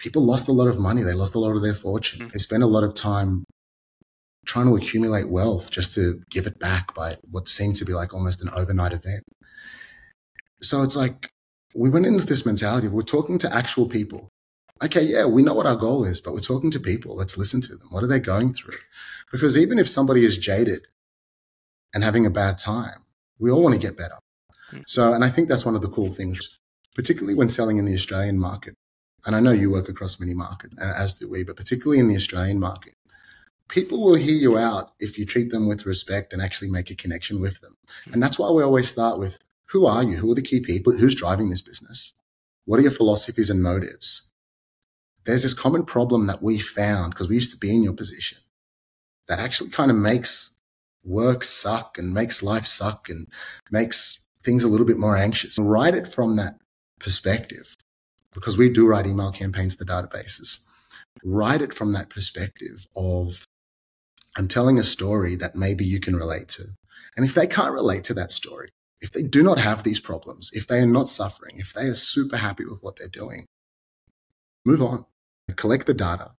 [0.00, 1.02] People lost a lot of money.
[1.02, 2.26] They lost a lot of their fortune.
[2.26, 2.32] Mm.
[2.32, 3.44] They spent a lot of time
[4.44, 8.12] trying to accumulate wealth just to give it back by what seemed to be like
[8.12, 9.22] almost an overnight event.
[10.60, 11.30] So it's like
[11.74, 12.88] we went in with this mentality.
[12.88, 14.28] We're talking to actual people.
[14.82, 17.16] Okay, yeah, we know what our goal is, but we're talking to people.
[17.16, 17.88] Let's listen to them.
[17.90, 18.78] What are they going through?
[19.30, 20.88] Because even if somebody is jaded
[21.94, 23.04] and having a bad time,
[23.38, 24.18] we all want to get better.
[24.70, 24.80] Hmm.
[24.86, 26.58] So, and I think that's one of the cool things,
[26.96, 28.74] particularly when selling in the Australian market.
[29.24, 32.08] And I know you work across many markets, and as do we, but particularly in
[32.08, 32.94] the Australian market,
[33.68, 36.94] people will hear you out if you treat them with respect and actually make a
[36.94, 37.76] connection with them.
[38.12, 40.16] And that's why we always start with who are you?
[40.16, 40.92] Who are the key people?
[40.92, 42.12] Who's driving this business?
[42.64, 44.32] What are your philosophies and motives?
[45.24, 48.38] There's this common problem that we found because we used to be in your position
[49.28, 50.60] that actually kind of makes
[51.04, 53.28] work suck and makes life suck and
[53.70, 55.58] makes things a little bit more anxious.
[55.58, 56.58] Write it from that
[56.98, 57.76] perspective
[58.34, 60.64] because we do write email campaigns to databases.
[61.24, 63.46] Write it from that perspective of
[64.36, 66.64] I'm telling a story that maybe you can relate to.
[67.16, 70.50] And if they can't relate to that story, if they do not have these problems,
[70.52, 73.46] if they are not suffering, if they are super happy with what they're doing,
[74.64, 75.04] move on.
[75.56, 76.32] Collect the data,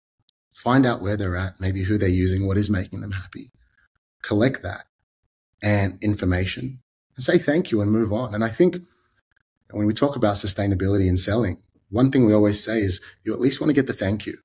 [0.56, 3.52] find out where they're at, maybe who they're using, what is making them happy.
[4.24, 4.86] Collect that
[5.62, 6.80] and information
[7.16, 8.34] and say thank you and move on.
[8.34, 8.78] And I think
[9.72, 13.42] when we talk about sustainability and selling, one thing we always say is you at
[13.42, 14.38] least want to get the thank you.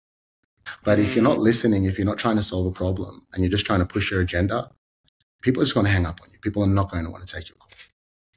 [0.85, 1.43] But if you're not mm.
[1.43, 4.11] listening, if you're not trying to solve a problem and you're just trying to push
[4.11, 4.71] your agenda,
[5.43, 6.39] people are just going to hang up on you.
[6.41, 7.69] People are not going to want to take your call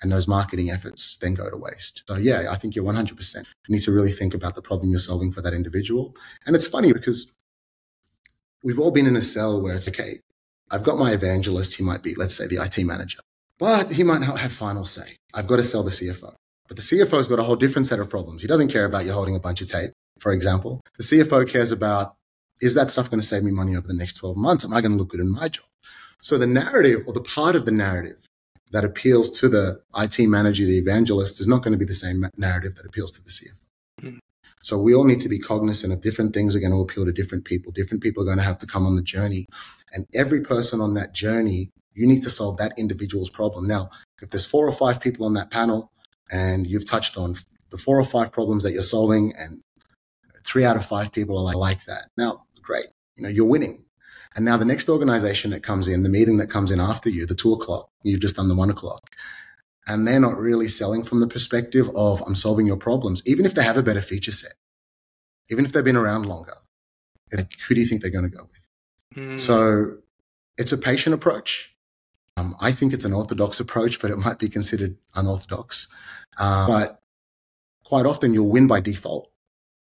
[0.02, 2.04] and those marketing efforts then go to waste.
[2.08, 3.36] So yeah, I think you're 100%.
[3.36, 3.44] You
[3.76, 6.16] need to really think about the problem you're solving for that individual.
[6.46, 7.38] And it's funny because
[8.64, 10.20] we've all been in a cell where it's okay,
[10.72, 11.76] I've got my evangelist.
[11.76, 13.20] He might be, let's say, the IT manager,
[13.60, 15.18] but he might not have final say.
[15.34, 16.34] I've got to sell the CFO.
[16.68, 18.42] But the CFO's got a whole different set of problems.
[18.42, 20.82] He doesn't care about you holding a bunch of tape, for example.
[20.98, 22.16] The CFO cares about,
[22.62, 24.64] is that stuff going to save me money over the next 12 months?
[24.64, 25.66] Am I going to look good in my job?
[26.22, 28.26] So the narrative or the part of the narrative
[28.72, 32.26] that appeals to the IT manager, the evangelist, is not going to be the same
[32.38, 33.66] narrative that appeals to the CFO.
[34.02, 34.20] Mm.
[34.62, 37.12] So we all need to be cognizant of different things are going to appeal to
[37.12, 37.72] different people.
[37.72, 39.48] Different people are going to have to come on the journey.
[39.92, 43.68] And every person on that journey, you need to solve that individual's problem.
[43.68, 43.90] Now,
[44.22, 45.92] if there's four or five people on that panel
[46.32, 47.36] and you've touched on
[47.72, 49.62] the four or five problems that you're solving and
[50.46, 52.08] three out of five people are like, like that.
[52.18, 52.88] Now, great.
[53.16, 53.84] You know, you're winning.
[54.36, 57.26] And now the next organization that comes in, the meeting that comes in after you,
[57.26, 59.10] the two o'clock, you've just done the one o'clock.
[59.88, 63.54] And they're not really selling from the perspective of, I'm solving your problems, even if
[63.54, 64.54] they have a better feature set,
[65.50, 66.54] even if they've been around longer.
[67.34, 69.18] Like, who do you think they're going to go with?
[69.18, 69.40] Mm.
[69.40, 69.98] So
[70.58, 71.76] it's a patient approach.
[72.38, 75.90] Um, I think it's an orthodox approach, but it might be considered unorthodox.
[76.40, 77.02] Uh, but
[77.84, 79.31] quite often you'll win by default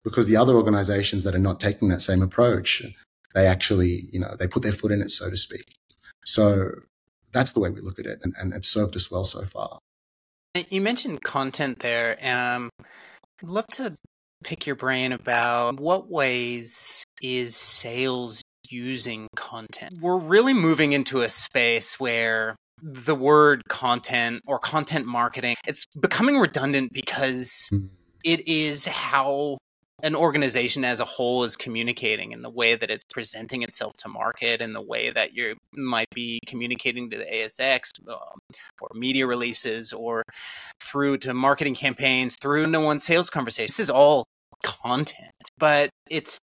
[0.09, 2.83] because the other organizations that are not taking that same approach
[3.35, 5.77] they actually, you know, they put their foot in it, so to speak.
[6.25, 6.71] So
[7.33, 9.79] that's the way we look at it, and, and it's served us well so far.
[10.71, 12.19] You mentioned content there.
[12.23, 13.95] Um, I'd love to
[14.43, 19.99] pick your brain about what ways is sales using content.
[20.01, 26.39] We're really moving into a space where the word content or content marketing it's becoming
[26.39, 27.89] redundant because mm.
[28.25, 29.59] it is how
[30.03, 34.09] an organization as a whole is communicating in the way that it's presenting itself to
[34.09, 38.39] market and the way that you might be communicating to the ASX um,
[38.81, 40.23] or media releases or
[40.81, 43.77] through to marketing campaigns, through no one sales conversations.
[43.77, 44.25] This is all
[44.63, 46.39] content, but it's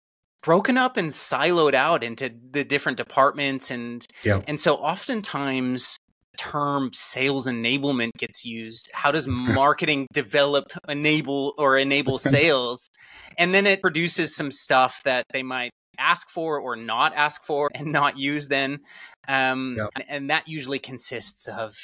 [0.43, 4.43] broken up and siloed out into the different departments and yep.
[4.47, 5.97] and so oftentimes
[6.37, 12.89] term sales enablement gets used how does marketing develop enable or enable sales?
[13.37, 17.69] And then it produces some stuff that they might ask for or not ask for
[17.73, 18.79] and not use then.
[19.27, 20.05] Um, yep.
[20.09, 21.75] and that usually consists of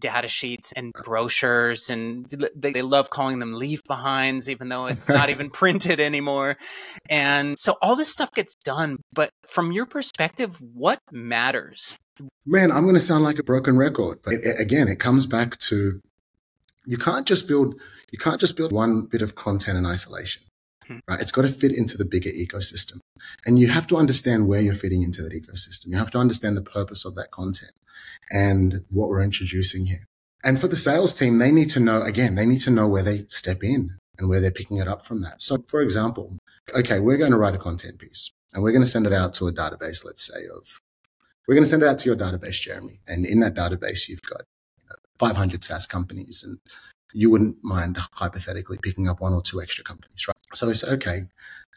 [0.00, 5.08] data sheets and brochures and they, they love calling them leave behinds even though it's
[5.08, 6.56] not even printed anymore.
[7.08, 11.96] And so all this stuff gets done but from your perspective what matters
[12.46, 15.56] Man, I'm going to sound like a broken record, but it, again, it comes back
[15.58, 16.00] to
[16.86, 20.44] you can't just build you can't just build one bit of content in isolation.
[20.86, 20.98] hmm.
[21.08, 21.20] right?
[21.20, 23.00] It's got to fit into the bigger ecosystem.
[23.44, 25.88] And you have to understand where you're fitting into that ecosystem.
[25.88, 27.72] You have to understand the purpose of that content
[28.30, 30.04] and what we're introducing here.
[30.44, 33.02] And for the sales team, they need to know, again, they need to know where
[33.02, 35.40] they step in and where they're picking it up from that.
[35.40, 36.38] So, for example,
[36.76, 39.34] okay, we're going to write a content piece and we're going to send it out
[39.34, 40.80] to a database, let's say, of,
[41.46, 43.00] we're going to send it out to your database, Jeremy.
[43.06, 44.42] And in that database, you've got
[44.80, 46.58] you know, 500 SaaS companies and
[47.12, 50.36] you wouldn't mind hypothetically picking up one or two extra companies, right?
[50.54, 51.24] So we say, okay,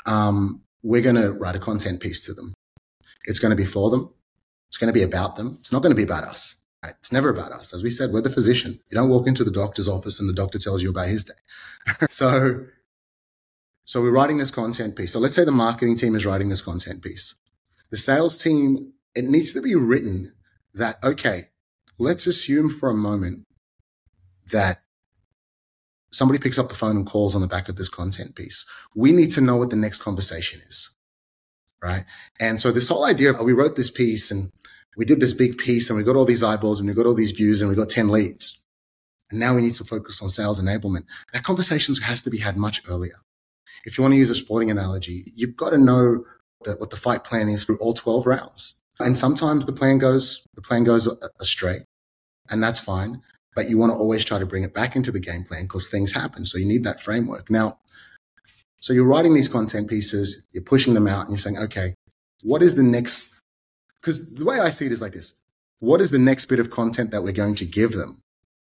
[0.06, 2.54] um, we're going to write a content piece to them.
[3.26, 4.14] It's going to be for them.
[4.70, 5.58] It's going to be about them.
[5.60, 6.56] It's not going to be about us.
[6.84, 6.94] Right?
[7.00, 7.74] It's never about us.
[7.74, 8.80] As we said, we're the physician.
[8.90, 11.34] You don't walk into the doctor's office and the doctor tells you about his day.
[12.10, 12.66] so,
[13.86, 15.14] so we're writing this content piece.
[15.14, 17.36] So let's say the marketing team is writing this content piece.
[17.90, 20.32] The sales team, it needs to be written
[20.76, 21.46] that, okay,
[21.98, 23.46] let's assume for a moment
[24.52, 24.82] that
[26.12, 28.64] somebody picks up the phone and calls on the back of this content piece.
[28.96, 30.92] We need to know what the next conversation is.
[31.82, 32.06] Right.
[32.40, 34.52] And so this whole idea of we wrote this piece and
[34.96, 37.16] we did this big piece and we got all these eyeballs and we got all
[37.16, 38.64] these views and we got 10 leads.
[39.32, 41.06] And now we need to focus on sales enablement.
[41.34, 43.16] That conversation has to be had much earlier.
[43.84, 46.24] If you want to use a sporting analogy, you've got to know
[46.66, 48.77] that what the fight plan is for all 12 rounds.
[49.00, 51.08] And sometimes the plan goes, the plan goes
[51.40, 51.86] astray
[52.50, 53.22] and that's fine
[53.58, 55.90] but you want to always try to bring it back into the game plan because
[55.90, 56.46] things happen.
[56.46, 57.50] So you need that framework.
[57.50, 57.80] Now,
[58.82, 61.96] so you're writing these content pieces, you're pushing them out, and you're saying, okay,
[62.44, 63.34] what is the next?
[64.00, 65.34] Because the way I see it is like this
[65.80, 68.22] what is the next bit of content that we're going to give them?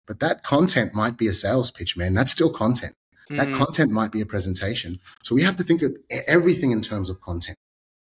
[0.05, 2.13] But that content might be a sales pitch, man.
[2.13, 2.93] That's still content.
[3.31, 3.37] Mm-hmm.
[3.37, 4.99] That content might be a presentation.
[5.23, 7.57] So we have to think of everything in terms of content.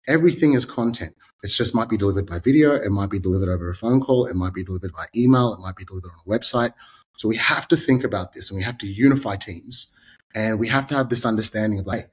[0.07, 1.14] Everything is content.
[1.42, 2.74] It just might be delivered by video.
[2.74, 4.26] It might be delivered over a phone call.
[4.26, 5.55] It might be delivered by email.
[5.55, 6.74] It might be delivered on a website.
[7.16, 9.96] So we have to think about this and we have to unify teams
[10.35, 12.11] and we have to have this understanding of like,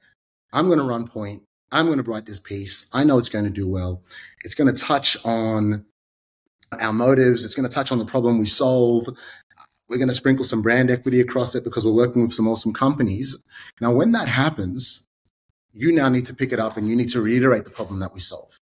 [0.52, 1.42] I'm going to run point.
[1.70, 2.88] I'm going to write this piece.
[2.92, 4.02] I know it's going to do well.
[4.44, 5.84] It's going to touch on
[6.80, 7.44] our motives.
[7.44, 9.06] It's going to touch on the problem we solve.
[9.88, 12.72] We're going to sprinkle some brand equity across it because we're working with some awesome
[12.72, 13.36] companies.
[13.80, 15.06] Now, when that happens,
[15.72, 18.14] you now need to pick it up and you need to reiterate the problem that
[18.14, 18.58] we solve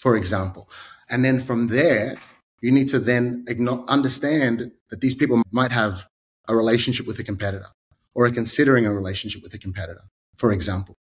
[0.00, 0.68] for example.
[1.10, 2.16] And then from there,
[2.62, 3.44] you need to then
[3.88, 6.08] understand that these people might have
[6.48, 7.66] a relationship with a competitor
[8.14, 10.04] or are considering a relationship with a competitor,
[10.36, 10.96] for example.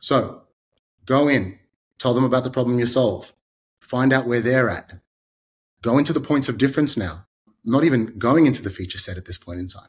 [0.00, 0.42] So
[1.06, 1.58] go in,
[1.98, 3.32] tell them about the problem you solve,
[3.80, 5.00] find out where they're at,
[5.80, 7.26] go into the points of difference now,
[7.64, 9.88] not even going into the feature set at this point in time.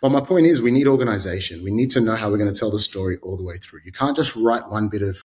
[0.00, 1.64] But my point is, we need organization.
[1.64, 3.80] We need to know how we're going to tell the story all the way through.
[3.84, 5.22] You can't just write one bit of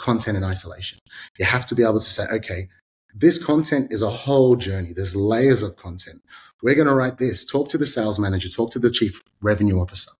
[0.00, 0.98] content in isolation.
[1.38, 2.68] You have to be able to say, okay,
[3.14, 4.92] this content is a whole journey.
[4.94, 6.22] There's layers of content.
[6.62, 7.44] We're going to write this.
[7.44, 10.12] Talk to the sales manager, talk to the chief revenue officer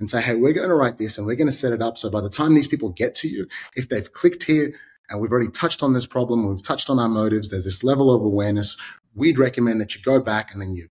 [0.00, 1.98] and say, Hey, we're going to write this and we're going to set it up.
[1.98, 4.74] So by the time these people get to you, if they've clicked here
[5.08, 8.12] and we've already touched on this problem, we've touched on our motives, there's this level
[8.12, 8.76] of awareness.
[9.14, 10.88] We'd recommend that you go back and then you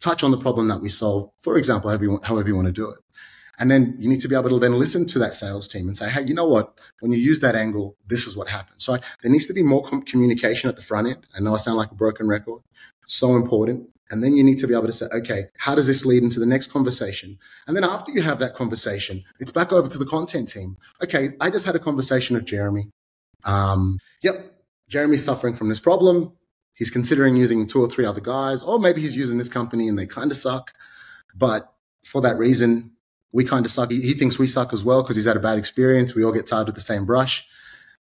[0.00, 2.72] touch on the problem that we solve, for example, however you, however you want to
[2.72, 2.98] do it.
[3.58, 5.96] And then you need to be able to then listen to that sales team and
[5.96, 6.80] say, hey, you know what?
[7.00, 8.84] When you use that angle, this is what happens.
[8.84, 11.26] So there needs to be more com- communication at the front end.
[11.36, 12.62] I know I sound like a broken record.
[13.06, 13.88] so important.
[14.10, 16.40] And then you need to be able to say, okay, how does this lead into
[16.40, 17.38] the next conversation?
[17.66, 20.78] And then after you have that conversation, it's back over to the content team.
[21.02, 22.90] Okay, I just had a conversation with Jeremy.
[23.44, 26.32] Um, yep, Jeremy's suffering from this problem.
[26.72, 29.98] He's considering using two or three other guys, or maybe he's using this company and
[29.98, 30.72] they kind of suck.
[31.34, 31.68] But
[32.04, 32.92] for that reason,
[33.32, 33.90] we kind of suck.
[33.90, 36.14] He, thinks we suck as well because he's had a bad experience.
[36.14, 37.46] We all get tired with the same brush.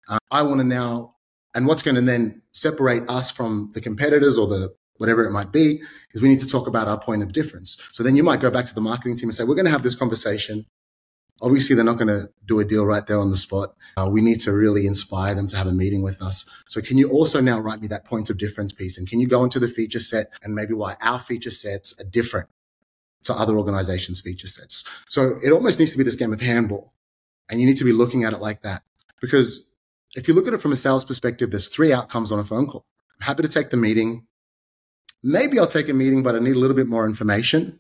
[0.07, 1.15] Uh, I want to now,
[1.53, 5.51] and what's going to then separate us from the competitors or the whatever it might
[5.51, 5.81] be
[6.13, 7.81] is we need to talk about our point of difference.
[7.91, 9.71] So then you might go back to the marketing team and say, we're going to
[9.71, 10.65] have this conversation.
[11.41, 13.75] Obviously, they're not going to do a deal right there on the spot.
[13.97, 16.49] Uh, we need to really inspire them to have a meeting with us.
[16.69, 18.97] So can you also now write me that point of difference piece?
[18.97, 22.05] And can you go into the feature set and maybe why our feature sets are
[22.05, 22.47] different
[23.25, 24.83] to other organizations' feature sets.
[25.07, 26.93] So it almost needs to be this game of handball.
[27.49, 28.83] And you need to be looking at it like that.
[29.21, 29.67] Because
[30.15, 32.67] if you look at it from a sales perspective, there's three outcomes on a phone
[32.67, 32.86] call.
[33.19, 34.26] I'm happy to take the meeting.
[35.21, 37.80] Maybe I'll take a meeting, but I need a little bit more information.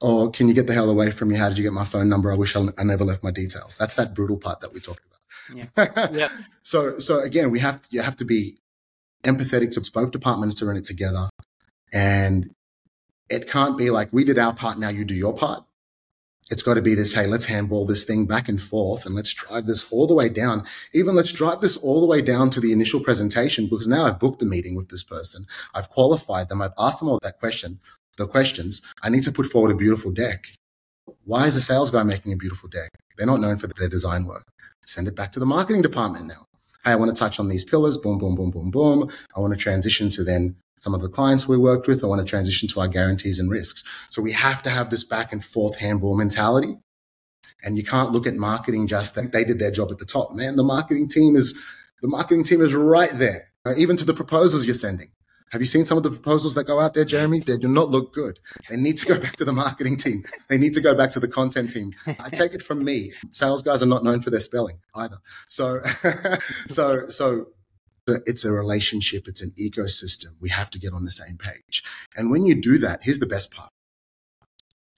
[0.00, 1.36] Or can you get the hell away from me?
[1.36, 2.32] How did you get my phone number?
[2.32, 3.76] I wish I, I never left my details.
[3.76, 5.68] That's that brutal part that we talked about.
[5.76, 6.08] Yeah.
[6.12, 6.28] yeah.
[6.62, 8.58] so, so again, we have, you have to be
[9.24, 11.28] empathetic to both departments to run it together.
[11.92, 12.54] And
[13.30, 15.64] it can't be like we did our part, now you do your part.
[16.50, 19.32] It's got to be this, hey, let's handball this thing back and forth and let's
[19.32, 20.64] drive this all the way down.
[20.92, 24.18] Even let's drive this all the way down to the initial presentation because now I've
[24.18, 25.46] booked the meeting with this person.
[25.72, 26.60] I've qualified them.
[26.60, 27.78] I've asked them all that question,
[28.16, 28.82] the questions.
[29.00, 30.46] I need to put forward a beautiful deck.
[31.24, 32.90] Why is a sales guy making a beautiful deck?
[33.16, 34.44] They're not known for their design work.
[34.84, 36.46] Send it back to the marketing department now.
[36.84, 37.96] Hey, I want to touch on these pillars.
[37.96, 39.08] Boom, boom, boom, boom, boom.
[39.36, 42.02] I want to transition to then some of the clients we worked with.
[42.02, 43.84] I want to transition to our guarantees and risks.
[44.08, 46.78] So we have to have this back and forth handball mentality.
[47.62, 50.32] And you can't look at marketing just that they did their job at the top.
[50.32, 51.60] Man, the marketing team is,
[52.00, 55.08] the marketing team is right there, uh, even to the proposals you're sending.
[55.52, 57.40] Have you seen some of the proposals that go out there, Jeremy?
[57.40, 58.38] They do not look good.
[58.70, 60.22] They need to go back to the marketing team.
[60.48, 61.92] They need to go back to the content team.
[62.06, 63.12] I take it from me.
[63.30, 65.18] Sales guys are not known for their spelling either.
[65.48, 65.80] So,
[66.68, 67.48] so, so
[68.26, 69.26] it's a relationship.
[69.26, 70.32] It's an ecosystem.
[70.40, 71.82] We have to get on the same page.
[72.16, 73.70] And when you do that, here's the best part.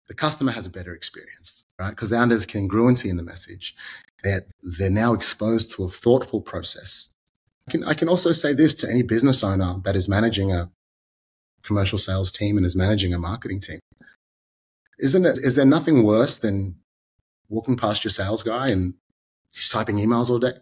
[0.09, 1.91] The customer has a better experience, right?
[1.91, 3.75] Because now there's congruency in the message.
[4.23, 4.43] They're,
[4.79, 7.13] they're now exposed to a thoughtful process
[7.67, 10.71] I can, I can also say this to any business owner that is managing a
[11.63, 13.79] commercial sales team and is managing a marketing team.
[14.99, 16.77] Isn't it, is there nothing worse than
[17.49, 18.95] walking past your sales guy and
[19.55, 20.53] he's typing emails all day?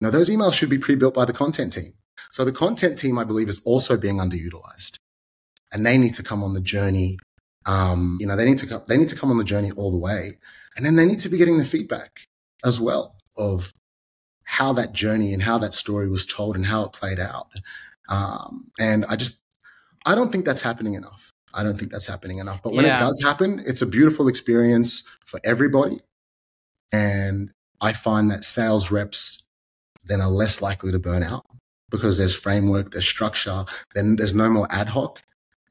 [0.00, 1.94] No, those emails should be pre-built by the content team.
[2.30, 4.98] So the content team, I believe, is also being underutilized
[5.72, 7.18] and they need to come on the journey.
[7.66, 9.90] Um, you know, they need to come, they need to come on the journey all
[9.90, 10.38] the way.
[10.76, 12.20] And then they need to be getting the feedback
[12.64, 13.72] as well of
[14.44, 17.48] how that journey and how that story was told and how it played out.
[18.08, 19.40] Um, and I just,
[20.04, 21.32] I don't think that's happening enough.
[21.52, 22.62] I don't think that's happening enough.
[22.62, 22.98] But when yeah.
[22.98, 26.00] it does happen, it's a beautiful experience for everybody.
[26.92, 29.42] And I find that sales reps
[30.06, 31.44] then are less likely to burn out
[31.90, 35.22] because there's framework, there's structure, then there's no more ad hoc.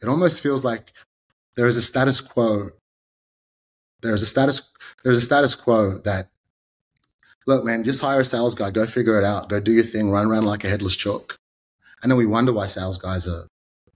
[0.01, 0.93] It almost feels like
[1.55, 2.71] there is a status quo.
[4.01, 4.61] There's a status,
[5.03, 6.29] there's a status quo that
[7.47, 10.11] look, man, just hire a sales guy, go figure it out, go do your thing,
[10.11, 11.37] run around like a headless chalk.
[12.01, 13.47] And then we wonder why sales guys are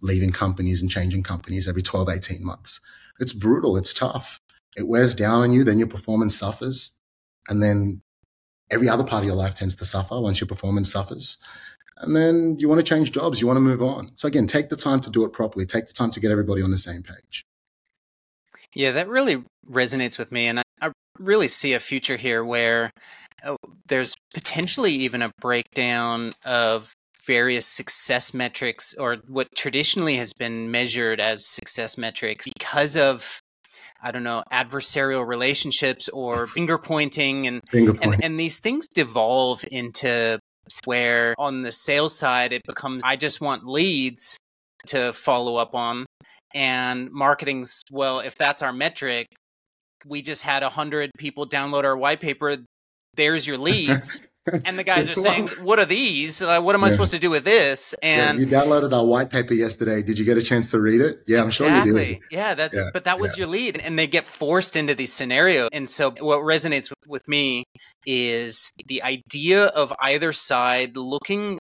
[0.02, 2.80] leaving companies and changing companies every 12, 18 months.
[3.20, 3.78] It's brutal.
[3.78, 4.40] It's tough.
[4.78, 5.64] It wears down on you.
[5.64, 6.98] Then your performance suffers.
[7.50, 8.02] And then
[8.72, 11.38] every other part of your life tends to suffer once your performance suffers.
[11.98, 13.42] And then you want to change jobs.
[13.42, 14.12] You want to move on.
[14.16, 15.66] So again, take the time to do it properly.
[15.66, 17.46] Take the time to get everybody on the same page.
[18.74, 20.48] Yeah, that really resonates with me.
[20.48, 22.92] And I, I really see a future here where
[23.44, 23.58] oh,
[23.88, 26.94] there's potentially even a breakdown of
[27.26, 33.42] various success metrics or what traditionally has been measured as success metrics because of
[34.02, 38.14] I don't know, adversarial relationships or finger pointing and, finger pointing.
[38.14, 40.40] and and these things devolve into
[40.86, 44.38] where on the sales side it becomes I just want leads
[44.88, 46.06] to follow up on
[46.54, 49.28] and marketing's well if that's our metric
[50.06, 52.58] we just had a hundred people download our white paper.
[53.16, 54.22] There's your leads.
[54.66, 56.42] And the guys are saying, "What are these?
[56.42, 59.30] Uh, what am I supposed to do with this?" And yeah, you downloaded our white
[59.30, 60.02] paper yesterday.
[60.02, 61.20] Did you get a chance to read it?
[61.28, 62.20] Yeah, I'm sure you did.
[62.32, 62.76] Yeah, that's.
[62.76, 62.90] Yeah.
[62.94, 65.70] But that was your lead, and they get forced into these scenarios.
[65.74, 67.66] And so, what resonates with, with me
[68.06, 71.60] is the idea of either side looking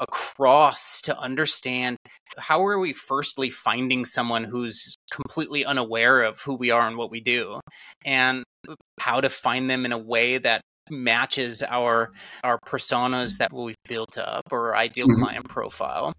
[0.00, 1.96] across to understand
[2.38, 7.10] how are we firstly finding someone who's completely unaware of who we are and what
[7.10, 7.60] we do
[8.04, 8.42] and
[8.98, 10.60] how to find them in a way that
[10.92, 12.10] matches our
[12.44, 15.22] our personas that we've built up or ideal mm-hmm.
[15.22, 16.12] client profile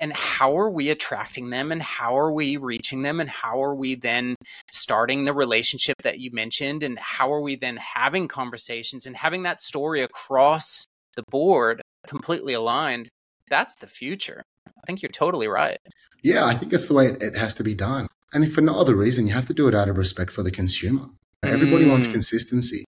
[0.00, 3.74] and how are we attracting them and how are we reaching them and how are
[3.74, 4.36] we then
[4.70, 9.42] starting the relationship that you mentioned and how are we then having conversations and having
[9.42, 10.86] that story across
[11.16, 13.08] the board completely aligned,
[13.48, 14.42] that's the future.
[14.66, 15.78] I think you're totally right.
[16.22, 18.06] Yeah, I think that's the way it, it has to be done.
[18.32, 20.42] And if for no other reason, you have to do it out of respect for
[20.42, 21.06] the consumer.
[21.42, 21.90] Everybody mm.
[21.90, 22.84] wants consistency.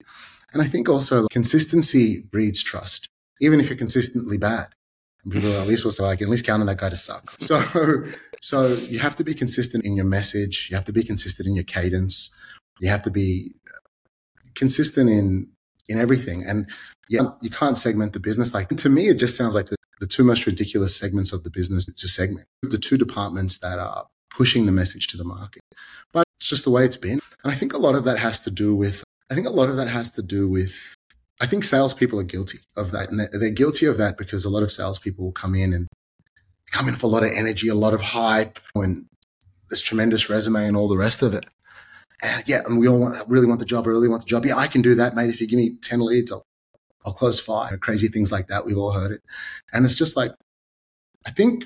[0.55, 3.09] And I think also consistency breeds trust,
[3.41, 4.69] even if you're consistently bad.
[5.25, 6.97] And people at least will say, I can at least count on that guy to
[6.97, 7.35] suck.
[7.41, 8.05] So,
[8.41, 10.69] so you have to be consistent in your message.
[10.71, 12.35] You have to be consistent in your cadence.
[12.81, 13.79] You have to be uh,
[14.55, 15.49] consistent in,
[15.89, 16.45] in everything.
[16.47, 16.71] And
[17.09, 19.09] yeah, you can't segment the business like to me.
[19.09, 22.47] It just sounds like the, the two most ridiculous segments of the business to segment
[22.63, 25.63] the two departments that are pushing the message to the market.
[26.13, 27.21] But it's just the way it's been.
[27.43, 29.69] And I think a lot of that has to do with, I think a lot
[29.69, 30.95] of that has to do with,
[31.41, 33.11] I think salespeople are guilty of that.
[33.11, 35.89] And they're, they're guilty of that because a lot of salespeople will come in and
[36.71, 39.07] come in for a lot of energy, a lot of hype, and
[39.71, 41.47] this tremendous resume and all the rest of it.
[42.23, 43.87] And yeah, and we all want, really want the job.
[43.87, 44.45] I really want the job.
[44.47, 45.31] Yeah, I can do that, mate.
[45.31, 46.45] If you give me 10 leads, I'll
[47.05, 48.65] I'll close five, crazy things like that.
[48.65, 49.23] We've all heard it.
[49.73, 50.33] And it's just like,
[51.27, 51.65] I think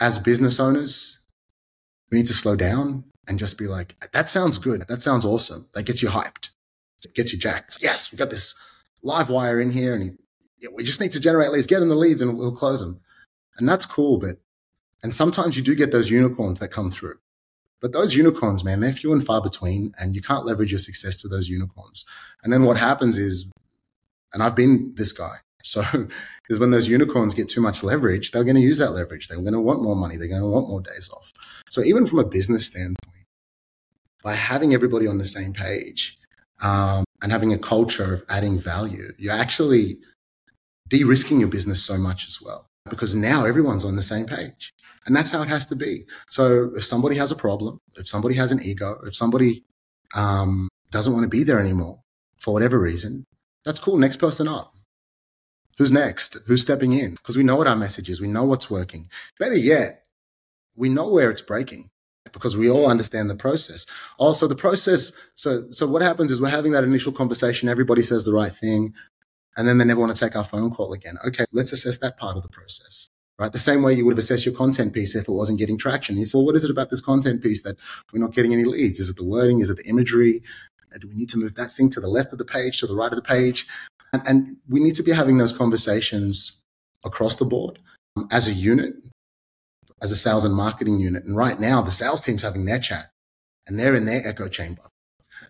[0.00, 1.20] as business owners,
[2.10, 4.86] we need to slow down and just be like, that sounds good.
[4.88, 5.68] That sounds awesome.
[5.74, 6.50] That gets you hyped.
[7.04, 7.78] It gets you jacked.
[7.80, 8.54] Yes, we've got this
[9.02, 10.18] live wire in here and
[10.74, 13.00] we just need to generate leads, get in the leads and we'll close them.
[13.56, 14.18] And that's cool.
[14.18, 14.38] But,
[15.02, 17.18] and sometimes you do get those unicorns that come through.
[17.80, 21.20] But those unicorns, man, they're few and far between, and you can't leverage your success
[21.22, 22.04] to those unicorns.
[22.42, 23.50] And then what happens is,
[24.32, 25.36] and I've been this guy.
[25.64, 25.82] So,
[26.48, 29.26] is when those unicorns get too much leverage, they're going to use that leverage.
[29.26, 30.16] They're going to want more money.
[30.16, 31.32] They're going to want more days off.
[31.68, 33.17] So, even from a business standpoint,
[34.22, 36.18] by having everybody on the same page
[36.62, 39.98] um, and having a culture of adding value, you're actually
[40.88, 44.72] de risking your business so much as well because now everyone's on the same page.
[45.06, 46.04] And that's how it has to be.
[46.28, 49.64] So if somebody has a problem, if somebody has an ego, if somebody
[50.14, 52.00] um, doesn't want to be there anymore
[52.38, 53.24] for whatever reason,
[53.64, 53.96] that's cool.
[53.96, 54.74] Next person up.
[55.78, 56.38] Who's next?
[56.46, 57.12] Who's stepping in?
[57.12, 58.20] Because we know what our message is.
[58.20, 59.08] We know what's working.
[59.38, 60.04] Better yet,
[60.76, 61.90] we know where it's breaking
[62.32, 63.86] because we all understand the process.
[64.18, 65.12] Also, the process.
[65.34, 67.68] So, so what happens is we're having that initial conversation.
[67.68, 68.94] Everybody says the right thing,
[69.56, 71.18] and then they never want to take our phone call again.
[71.26, 73.08] Okay, let's assess that part of the process
[73.38, 73.52] right?
[73.52, 76.16] The same way you would assess your content piece if it wasn't getting traction.
[76.16, 77.76] He said, well, what is it about this content piece that
[78.12, 78.98] we're not getting any leads?
[78.98, 79.60] Is it the wording?
[79.60, 80.42] Is it the imagery?
[81.00, 82.96] Do we need to move that thing to the left of the page, to the
[82.96, 83.66] right of the page?
[84.12, 86.60] And, and we need to be having those conversations
[87.04, 87.78] across the board
[88.16, 88.94] um, as a unit,
[90.02, 91.24] as a sales and marketing unit.
[91.24, 93.10] And right now, the sales team's having their chat
[93.66, 94.82] and they're in their echo chamber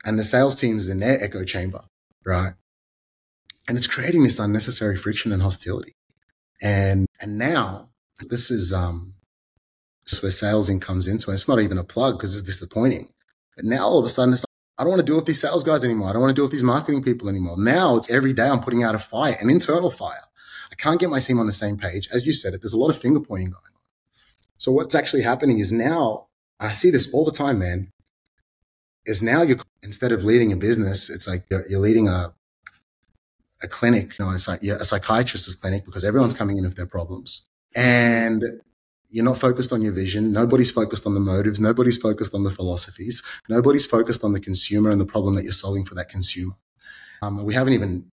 [0.05, 1.85] and the sales team's in their echo chamber,
[2.25, 2.55] right?
[3.69, 5.95] And it's creating this unnecessary friction and hostility.
[6.63, 7.91] And and now
[8.31, 9.15] this is um
[10.05, 11.35] this is where Sales Inc comes into it.
[11.35, 13.11] It's not even a plug because it's disappointing.
[13.55, 15.41] But now all of a sudden it's like, I don't want to deal with these
[15.41, 16.09] sales guys anymore.
[16.09, 17.57] I don't want to deal with these marketing people anymore.
[17.59, 20.23] Now it's every day I'm putting out a fire, an internal fire.
[20.73, 22.09] I can't get my team on the same page.
[22.13, 23.78] As you said it, there's a lot of finger pointing going on.
[24.59, 26.29] So what's actually happening is now
[26.61, 27.93] I see this all the time, man.
[29.07, 32.35] Is now you're instead of leading a business, it's like you're, you're leading a
[33.63, 36.87] a clinic, you know, it's like a psychiatrist's clinic because everyone's coming in with their
[36.87, 37.49] problems.
[37.75, 38.45] And
[39.11, 40.33] you're not focused on your vision.
[40.33, 41.61] Nobody's focused on the motives.
[41.61, 43.23] Nobody's focused on the philosophies.
[43.49, 46.55] Nobody's focused on the consumer and the problem that you're solving for that consumer.
[47.23, 48.11] Um, we haven't even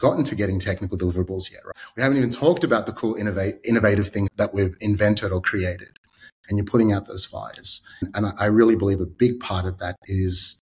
[0.00, 1.64] gotten to getting technical deliverables yet.
[1.64, 1.76] Right?
[1.96, 5.98] We haven't even talked about the cool, innovate, innovative things that we've invented or created.
[6.48, 7.86] And you're putting out those fires.
[8.12, 10.60] And I really believe a big part of that is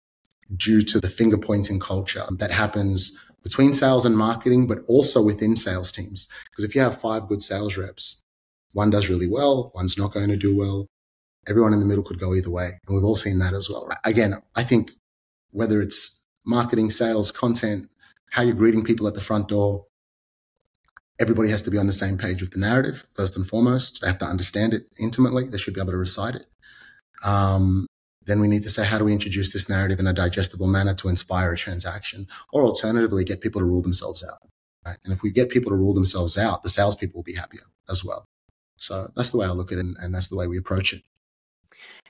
[0.54, 5.56] due to the finger pointing culture that happens between sales and marketing, but also within
[5.56, 6.28] sales teams.
[6.50, 8.22] Because if you have five good sales reps,
[8.74, 10.86] one does really well, one's not going to do well.
[11.46, 12.78] Everyone in the middle could go either way.
[12.86, 13.88] And we've all seen that as well.
[14.04, 14.90] Again, I think
[15.50, 17.88] whether it's marketing, sales, content,
[18.30, 19.86] how you're greeting people at the front door,
[21.18, 24.00] everybody has to be on the same page with the narrative, first and foremost.
[24.00, 25.44] They have to understand it intimately.
[25.44, 26.46] They should be able to recite it.
[27.24, 27.86] Um,
[28.24, 30.94] then we need to say, how do we introduce this narrative in a digestible manner
[30.94, 32.28] to inspire a transaction?
[32.52, 34.38] Or alternatively, get people to rule themselves out.
[34.84, 34.98] Right?
[35.04, 38.04] And if we get people to rule themselves out, the salespeople will be happier as
[38.04, 38.24] well.
[38.76, 41.02] So that's the way I look at it, and that's the way we approach it.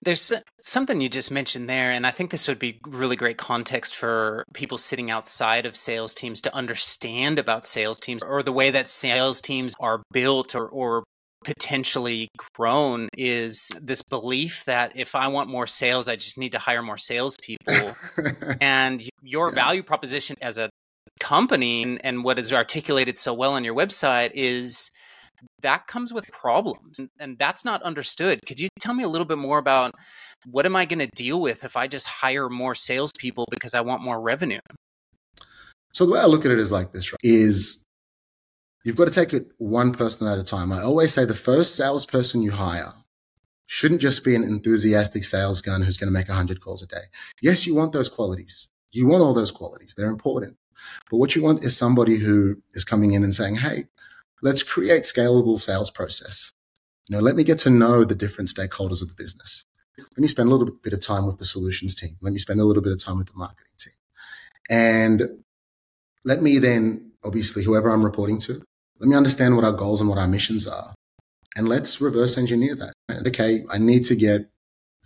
[0.03, 0.33] There's
[0.63, 4.45] something you just mentioned there, and I think this would be really great context for
[4.55, 8.89] people sitting outside of sales teams to understand about sales teams or the way that
[8.89, 11.05] sales teams are built or, or
[11.45, 16.59] potentially grown is this belief that if I want more sales, I just need to
[16.59, 17.97] hire more salespeople.
[18.61, 19.55] and your yeah.
[19.55, 20.69] value proposition as a
[21.21, 24.91] company and, and what is articulated so well on your website is
[25.63, 28.41] that comes with problems and, and that's not understood.
[28.47, 29.95] Could you tell me a little bit more about
[30.47, 33.81] what am I going to deal with if I just hire more salespeople because I
[33.81, 34.61] want more revenue?
[35.93, 37.19] So the way I look at it is like this, right?
[37.23, 37.85] Is
[38.85, 40.73] You've got to take it one person at a time.
[40.73, 42.93] I always say the first salesperson you hire
[43.67, 47.03] shouldn't just be an enthusiastic sales gun who's going to make 100 calls a day.
[47.43, 48.69] Yes, you want those qualities.
[48.91, 49.95] You want all those qualities.
[49.95, 50.57] They're important.
[51.11, 53.85] But what you want is somebody who is coming in and saying, Hey,
[54.43, 56.53] let's create scalable sales process.
[57.09, 59.65] You know, let me get to know the different stakeholders of the business.
[59.99, 62.17] Let me spend a little bit of time with the solutions team.
[62.21, 63.95] Let me spend a little bit of time with the marketing team.
[64.71, 65.43] And
[66.25, 68.63] let me then, obviously, whoever I'm reporting to,
[69.01, 70.95] let me understand what our goals and what our missions are.
[71.57, 72.93] And let's reverse engineer that.
[73.27, 74.51] Okay, I need to get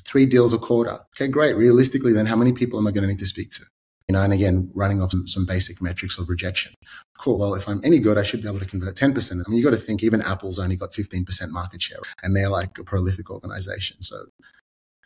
[0.05, 1.01] three deals a quarter.
[1.16, 1.57] Okay, great.
[1.57, 3.62] Realistically, then how many people am I going to need to speak to?
[4.09, 6.75] You know, and again, running off some, some basic metrics of rejection.
[7.19, 7.39] Cool.
[7.39, 9.33] Well, if I'm any good, I should be able to convert 10%.
[9.33, 12.49] I mean, you got to think even Apple's only got 15% market share and they're
[12.49, 14.03] like a prolific organization.
[14.03, 14.25] So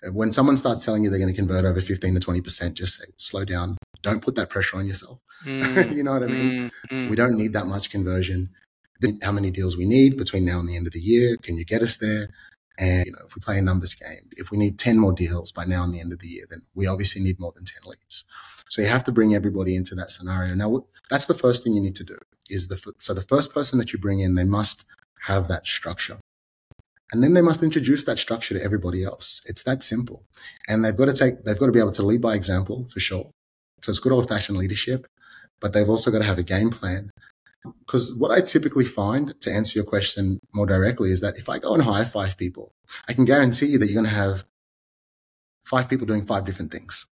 [0.07, 2.99] uh, when someone starts telling you they're going to convert over 15 to 20%, just
[2.99, 3.77] say, slow down.
[4.03, 5.21] Don't put that pressure on yourself.
[5.45, 6.71] Mm, you know what I mean?
[6.71, 7.11] Mm, mm.
[7.11, 8.51] We don't need that much conversion
[9.23, 11.37] how many deals we need between now and the end of the year.
[11.43, 12.31] Can you get us there?
[12.79, 15.53] And you know, if we play a numbers game, if we need 10 more deals
[15.53, 17.91] by now and the end of the year, then we obviously need more than 10
[17.91, 18.25] leads.
[18.69, 20.55] So you have to bring everybody into that scenario.
[20.55, 22.19] Now, that's the first thing you need to do
[22.51, 24.85] is the, so the first person that you bring in, they must
[25.23, 26.19] have that structure.
[27.13, 29.43] And then they must introduce that structure to everybody else.
[29.47, 30.25] It's that simple.
[30.69, 32.99] And they've got to take, they've got to be able to lead by example for
[33.01, 33.31] sure.
[33.83, 35.07] So it's good old fashioned leadership,
[35.61, 37.11] but they've also got to have a game plan.
[37.81, 41.59] Because what I typically find to answer your question more directly is that if I
[41.59, 42.73] go and hire five people,
[43.09, 44.45] I can guarantee you that you're going to have
[45.65, 47.07] five people doing five different things.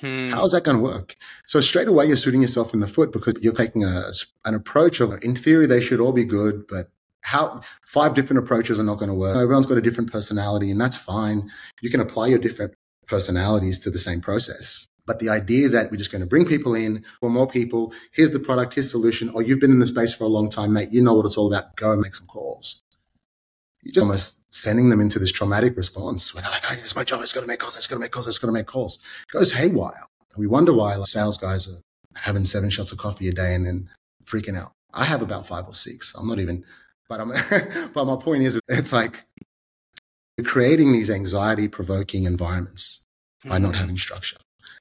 [0.00, 0.30] Hmm.
[0.30, 1.16] How's that going to work?
[1.46, 4.10] So straight away, you're shooting yourself in the foot because you're taking a,
[4.44, 6.90] an approach of, in theory, they should all be good, but
[7.22, 9.36] how five different approaches are not going to work.
[9.36, 11.50] Everyone's got a different personality and that's fine.
[11.80, 12.74] You can apply your different
[13.06, 14.86] personalities to the same process.
[15.06, 18.32] But the idea that we're just going to bring people in or more people, here's
[18.32, 20.92] the product, here's solution, or you've been in the space for a long time, mate,
[20.92, 21.76] you know what it's all about.
[21.76, 22.82] Go and make some calls.
[23.86, 27.04] You're just almost sending them into this traumatic response where they're like, oh, it's my
[27.04, 28.66] job, it's got to make calls, it's got to make calls, it's got to make
[28.66, 28.96] calls.
[28.96, 30.08] It goes haywire.
[30.36, 31.80] We wonder why like, sales guys are
[32.16, 33.88] having seven shots of coffee a day and then
[34.24, 34.72] freaking out.
[34.92, 36.16] I have about five or six.
[36.16, 36.64] I'm not even,
[37.08, 37.32] but I'm,
[37.94, 39.24] but my point is, it's like
[40.44, 43.04] creating these anxiety provoking environments
[43.40, 43.50] mm-hmm.
[43.50, 43.82] by not mm-hmm.
[43.82, 44.38] having structure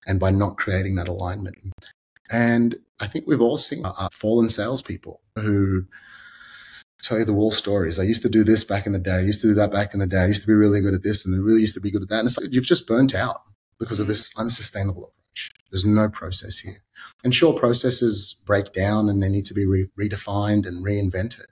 [0.07, 1.57] and by not creating that alignment.
[2.31, 5.85] And I think we've all seen uh, fallen salespeople who
[7.05, 7.99] tell you the wall stories.
[7.99, 9.17] I used to do this back in the day.
[9.17, 10.21] I used to do that back in the day.
[10.21, 12.01] I used to be really good at this and I really used to be good
[12.01, 12.19] at that.
[12.19, 13.41] And it's like you've just burnt out
[13.79, 14.09] because of mm.
[14.09, 15.51] this unsustainable approach.
[15.71, 16.83] There's no process here.
[17.23, 21.47] And sure, processes break down and they need to be re- redefined and reinvented.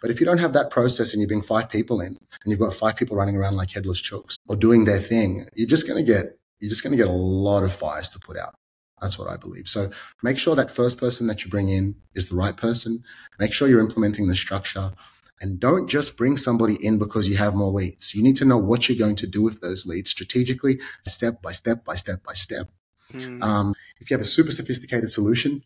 [0.00, 2.60] But if you don't have that process and you bring five people in and you've
[2.60, 6.04] got five people running around like headless chooks or doing their thing, you're just going
[6.04, 8.54] to get you're just going to get a lot of fires to put out.
[9.00, 9.68] That's what I believe.
[9.68, 9.90] So
[10.22, 13.02] make sure that first person that you bring in is the right person.
[13.38, 14.92] Make sure you're implementing the structure
[15.40, 18.14] and don't just bring somebody in because you have more leads.
[18.14, 21.52] You need to know what you're going to do with those leads strategically, step by
[21.52, 22.70] step by step by step.
[23.12, 23.42] Mm.
[23.42, 25.62] Um, if you have a super sophisticated solution,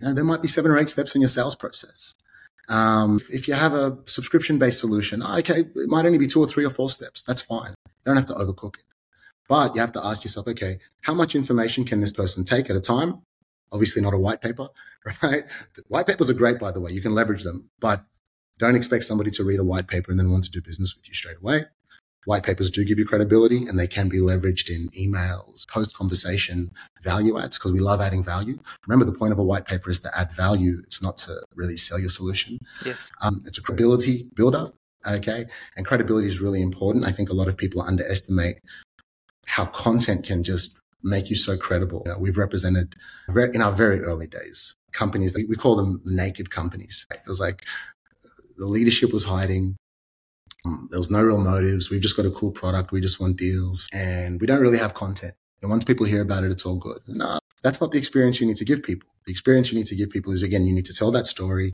[0.00, 2.14] you know, there might be seven or eight steps in your sales process.
[2.68, 6.46] Um, if you have a subscription based solution, okay, it might only be two or
[6.46, 7.22] three or four steps.
[7.22, 7.74] That's fine.
[7.86, 8.84] You don't have to overcook it.
[9.48, 12.76] But you have to ask yourself, okay, how much information can this person take at
[12.76, 13.22] a time?
[13.72, 14.68] Obviously not a white paper,
[15.22, 15.44] right?
[15.88, 16.92] White papers are great, by the way.
[16.92, 18.04] You can leverage them, but
[18.58, 21.08] don't expect somebody to read a white paper and then want to do business with
[21.08, 21.64] you straight away.
[22.24, 26.72] White papers do give you credibility and they can be leveraged in emails, post conversation
[27.02, 28.58] value adds because we love adding value.
[28.86, 30.82] Remember, the point of a white paper is to add value.
[30.84, 32.58] It's not to really sell your solution.
[32.84, 33.10] Yes.
[33.22, 34.72] Um, it's a credibility builder.
[35.06, 35.46] Okay.
[35.76, 37.06] And credibility is really important.
[37.06, 38.56] I think a lot of people underestimate
[39.48, 42.02] how content can just make you so credible.
[42.04, 42.94] You know, we've represented
[43.28, 47.06] in our very early days companies that we call them naked companies.
[47.10, 47.64] It was like
[48.56, 49.76] the leadership was hiding.
[50.64, 51.90] Um, there was no real motives.
[51.90, 52.92] We've just got a cool product.
[52.92, 55.34] We just want deals and we don't really have content.
[55.62, 57.00] And once people hear about it, it's all good.
[57.06, 59.08] No, that's not the experience you need to give people.
[59.24, 61.72] The experience you need to give people is again, you need to tell that story.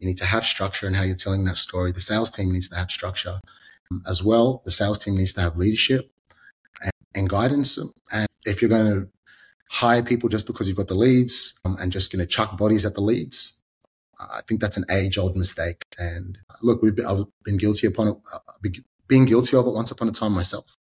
[0.00, 1.92] You need to have structure in how you're telling that story.
[1.92, 3.40] The sales team needs to have structure
[3.90, 4.62] um, as well.
[4.64, 6.10] The sales team needs to have leadership
[7.14, 7.78] and guidance.
[8.12, 9.08] And if you're going to
[9.70, 12.84] hire people just because you've got the leads um, and just going to chuck bodies
[12.84, 13.60] at the leads,
[14.18, 15.82] I think that's an age old mistake.
[15.98, 18.68] And look, we've been, I've been guilty upon it, uh,
[19.08, 20.76] being guilty of it once upon a time myself.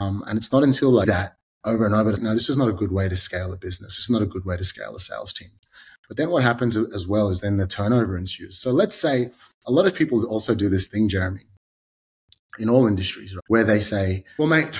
[0.00, 2.72] Um, and it's not until like that over and over, no, this is not a
[2.72, 3.98] good way to scale a business.
[3.98, 5.50] It's not a good way to scale a sales team.
[6.08, 8.58] But then what happens as well is then the turnover ensues.
[8.58, 9.30] So let's say
[9.66, 11.42] a lot of people also do this thing, Jeremy,
[12.58, 14.70] in all industries, right, where they say, well, mate,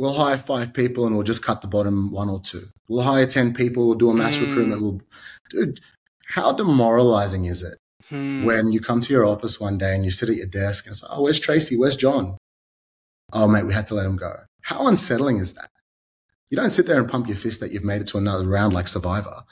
[0.00, 2.68] we'll hire five people and we'll just cut the bottom one or two.
[2.88, 4.46] We'll hire 10 people, we'll do a mass mm.
[4.46, 4.80] recruitment.
[4.80, 5.02] We'll,
[5.50, 5.80] dude,
[6.26, 7.76] how demoralizing is it
[8.08, 8.44] hmm.
[8.44, 10.96] when you come to your office one day and you sit at your desk and
[10.96, 11.76] say, Oh, where's Tracy?
[11.76, 12.38] Where's John?
[13.34, 14.32] Oh, mate, we had to let him go.
[14.62, 15.68] How unsettling is that?
[16.50, 18.72] You don't sit there and pump your fist that you've made it to another round
[18.72, 19.42] like Survivor.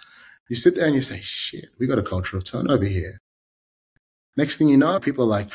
[0.49, 3.19] You sit there and you say, shit, we got a culture of turnover here.
[4.35, 5.49] Next thing you know, people are like,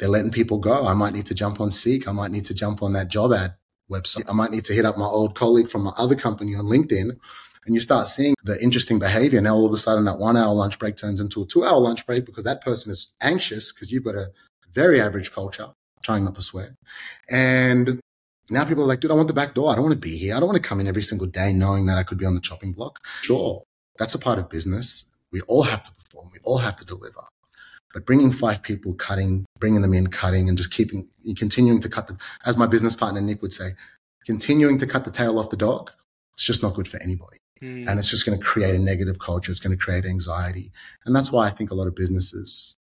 [0.00, 0.86] they're letting people go.
[0.86, 2.08] I might need to jump on Seek.
[2.08, 3.57] I might need to jump on that job ad
[3.90, 4.28] website.
[4.28, 7.18] I might need to hit up my old colleague from my other company on LinkedIn.
[7.66, 9.40] And you start seeing the interesting behavior.
[9.40, 11.78] Now all of a sudden that one hour lunch break turns into a two hour
[11.78, 14.28] lunch break because that person is anxious because you've got a
[14.72, 15.68] very average culture,
[16.02, 16.76] trying not to swear.
[17.28, 18.00] And
[18.50, 19.70] now people are like, dude, I want the back door.
[19.70, 20.34] I don't want to be here.
[20.34, 22.34] I don't want to come in every single day knowing that I could be on
[22.34, 23.06] the chopping block.
[23.22, 23.64] Sure.
[23.98, 25.14] That's a part of business.
[25.30, 26.30] We all have to perform.
[26.32, 27.20] We all have to deliver.
[27.94, 32.06] But bringing five people, cutting, bringing them in, cutting, and just keeping, continuing to cut
[32.06, 33.70] the, as my business partner Nick would say,
[34.26, 35.90] continuing to cut the tail off the dog,
[36.34, 37.38] it's just not good for anybody.
[37.62, 37.88] Mm.
[37.88, 39.50] And it's just going to create a negative culture.
[39.50, 40.70] It's going to create anxiety.
[41.04, 42.76] And that's why I think a lot of businesses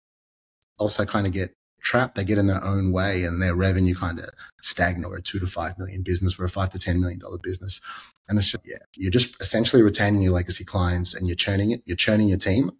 [0.77, 2.15] also kind of get trapped.
[2.15, 4.29] They get in their own way and their revenue kind of
[4.61, 5.09] stagnate.
[5.09, 6.33] We're a two to five million business.
[6.33, 7.81] for a five to $10 million business.
[8.27, 11.81] And it's just, yeah, you're just essentially retaining your legacy clients and you're churning it.
[11.85, 12.71] You're churning your team.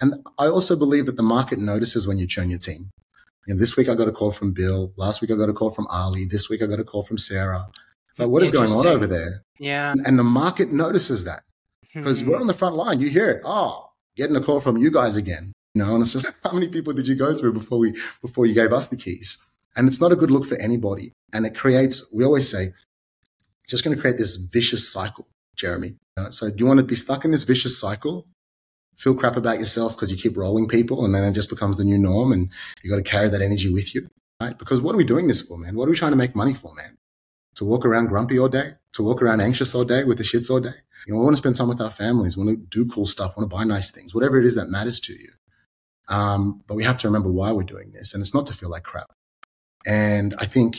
[0.00, 2.90] And I also believe that the market notices when you churn your team.
[3.46, 4.92] You know, this week I got a call from Bill.
[4.96, 6.24] Last week I got a call from Ali.
[6.24, 7.66] This week I got a call from Sarah.
[8.12, 9.42] So what is going on over there?
[9.58, 9.94] Yeah.
[10.04, 11.42] And the market notices that
[11.92, 12.28] because Hmm.
[12.30, 13.00] we're on the front line.
[13.00, 13.42] You hear it.
[13.44, 15.52] Oh, getting a call from you guys again.
[15.74, 18.46] You know, and it's just how many people did you go through before we before
[18.46, 19.38] you gave us the keys?
[19.76, 21.12] And it's not a good look for anybody.
[21.32, 22.12] And it creates.
[22.14, 22.72] We always say,
[23.68, 25.26] just going to create this vicious cycle,
[25.56, 25.94] Jeremy.
[26.16, 28.26] You know, so do you want to be stuck in this vicious cycle?
[28.96, 31.84] Feel crap about yourself because you keep rolling people, and then it just becomes the
[31.84, 32.50] new norm, and
[32.82, 34.08] you got to carry that energy with you,
[34.40, 34.58] right?
[34.58, 35.76] Because what are we doing this for, man?
[35.76, 36.96] What are we trying to make money for, man?
[37.56, 38.72] To walk around grumpy all day?
[38.94, 40.74] To walk around anxious all day with the shits all day?
[41.06, 43.36] You know, we want to spend time with our families, want to do cool stuff,
[43.36, 45.30] want to buy nice things, whatever it is that matters to you.
[46.08, 48.70] Um, but we have to remember why we're doing this, and it's not to feel
[48.70, 49.12] like crap.
[49.86, 50.78] And I think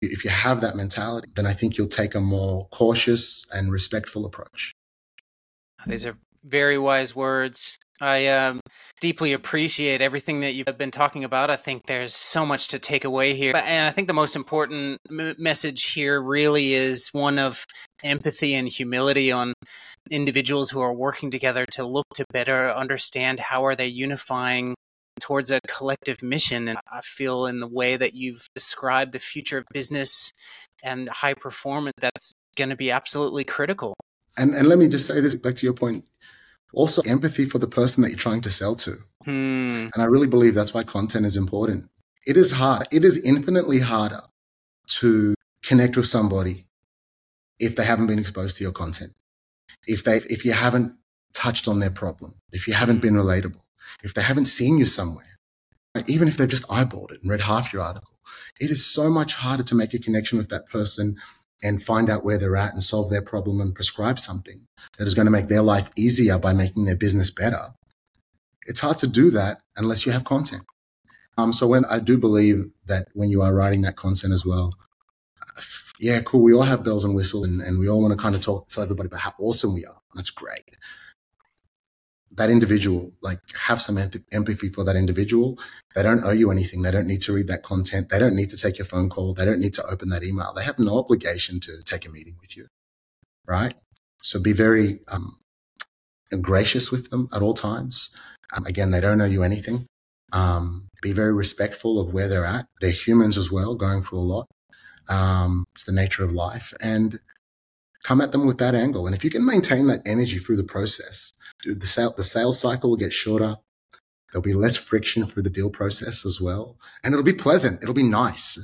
[0.00, 4.24] if you have that mentality, then I think you'll take a more cautious and respectful
[4.24, 4.72] approach.
[5.86, 6.16] These are
[6.46, 7.78] very wise words.
[8.00, 8.60] I um,
[9.00, 11.50] deeply appreciate everything that you've been talking about.
[11.50, 13.54] I think there's so much to take away here.
[13.56, 17.64] And I think the most important m- message here really is one of
[18.04, 19.54] empathy and humility on
[20.10, 24.74] individuals who are working together to look to better understand how are they unifying
[25.18, 29.56] towards a collective mission and i feel in the way that you've described the future
[29.56, 30.30] of business
[30.82, 33.94] and high performance that's going to be absolutely critical
[34.36, 36.04] And and let me just say this back to your point.
[36.72, 38.96] Also, empathy for the person that you're trying to sell to.
[39.24, 39.88] hmm.
[39.94, 41.88] And I really believe that's why content is important.
[42.26, 42.86] It is hard.
[42.92, 44.22] It is infinitely harder
[45.00, 46.66] to connect with somebody
[47.58, 49.12] if they haven't been exposed to your content.
[49.86, 50.94] If they if you haven't
[51.34, 53.62] touched on their problem, if you haven't been relatable,
[54.02, 55.38] if they haven't seen you somewhere,
[56.06, 58.18] even if they've just eyeballed it and read half your article,
[58.60, 61.16] it is so much harder to make a connection with that person
[61.62, 64.66] and find out where they're at and solve their problem and prescribe something
[64.98, 67.74] that is going to make their life easier by making their business better.
[68.66, 70.64] It's hard to do that unless you have content.
[71.38, 74.74] Um, so when I do believe that when you are writing that content as well,
[75.98, 76.42] yeah, cool.
[76.42, 78.68] We all have bells and whistles and, and we all want to kind of talk
[78.68, 80.00] to everybody about how awesome we are.
[80.14, 80.76] That's great.
[82.32, 85.58] That individual, like have some empathy for that individual.
[85.94, 86.82] They don't owe you anything.
[86.82, 88.08] They don't need to read that content.
[88.10, 89.32] They don't need to take your phone call.
[89.32, 90.52] They don't need to open that email.
[90.54, 92.66] They have no obligation to take a meeting with you.
[93.46, 93.74] Right.
[94.22, 95.38] So be very um,
[96.40, 98.14] gracious with them at all times.
[98.54, 99.86] Um, again, they don't owe you anything.
[100.32, 102.66] Um, be very respectful of where they're at.
[102.80, 104.46] They're humans as well, going through a lot.
[105.08, 106.74] Um, it's the nature of life.
[106.82, 107.20] And
[108.06, 109.04] come at them with that angle.
[109.06, 111.32] And if you can maintain that energy through the process,
[111.64, 113.56] the, sale, the sales cycle will get shorter.
[114.30, 116.78] There'll be less friction through the deal process as well.
[117.02, 117.82] And it'll be pleasant.
[117.82, 118.60] It'll be nice.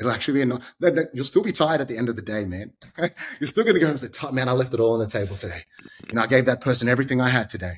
[0.00, 2.72] It'll actually be a You'll still be tired at the end of the day, man.
[3.38, 5.06] You're still going to go home and say, man, I left it all on the
[5.06, 5.62] table today.
[6.08, 7.74] You know, I gave that person everything I had today.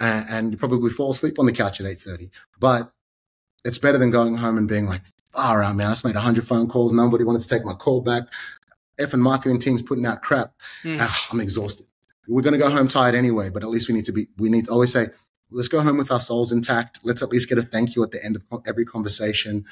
[0.00, 2.30] And, and you probably fall asleep on the couch at 8.30.
[2.58, 2.90] But
[3.64, 5.02] it's better than going home and being like,
[5.34, 5.86] all right, man.
[5.86, 6.92] I just made 100 phone calls.
[6.92, 8.24] Nobody wanted to take my call back.
[9.00, 10.52] F and marketing team's putting out crap.
[10.82, 10.96] Hmm.
[11.00, 11.86] Ah, I'm exhausted.
[12.28, 14.50] We're going to go home tired anyway, but at least we need to be, we
[14.50, 15.08] need to always say,
[15.50, 17.00] let's go home with our souls intact.
[17.02, 19.64] Let's at least get a thank you at the end of every conversation.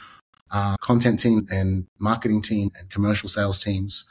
[0.51, 4.11] Uh, content team and marketing team and commercial sales teams,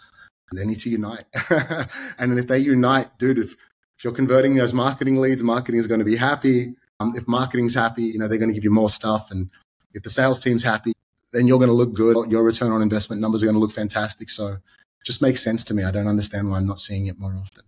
[0.53, 1.25] they need to unite.
[2.19, 3.53] and if they unite, dude, if,
[3.97, 6.75] if you're converting those marketing leads, marketing is going to be happy.
[6.99, 9.29] Um, if marketing's happy, you know, they're going to give you more stuff.
[9.31, 9.49] And
[9.93, 10.93] if the sales team's happy,
[11.33, 12.31] then you're going to look good.
[12.31, 14.29] Your return on investment numbers are going to look fantastic.
[14.29, 14.57] So
[15.05, 15.83] just makes sense to me.
[15.83, 17.63] I don't understand why I'm not seeing it more often.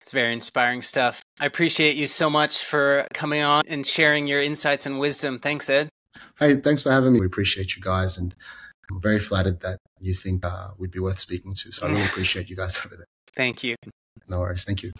[0.00, 1.22] It's very inspiring stuff.
[1.40, 5.38] I appreciate you so much for coming on and sharing your insights and wisdom.
[5.38, 5.88] Thanks, Ed.
[6.38, 7.20] Hey, thanks for having me.
[7.20, 8.16] We appreciate you guys.
[8.16, 8.34] And
[8.90, 11.72] I'm very flattered that you think uh, we'd be worth speaking to.
[11.72, 13.06] So I really appreciate you guys over there.
[13.36, 13.76] Thank you.
[14.28, 14.64] No worries.
[14.64, 14.92] Thank you.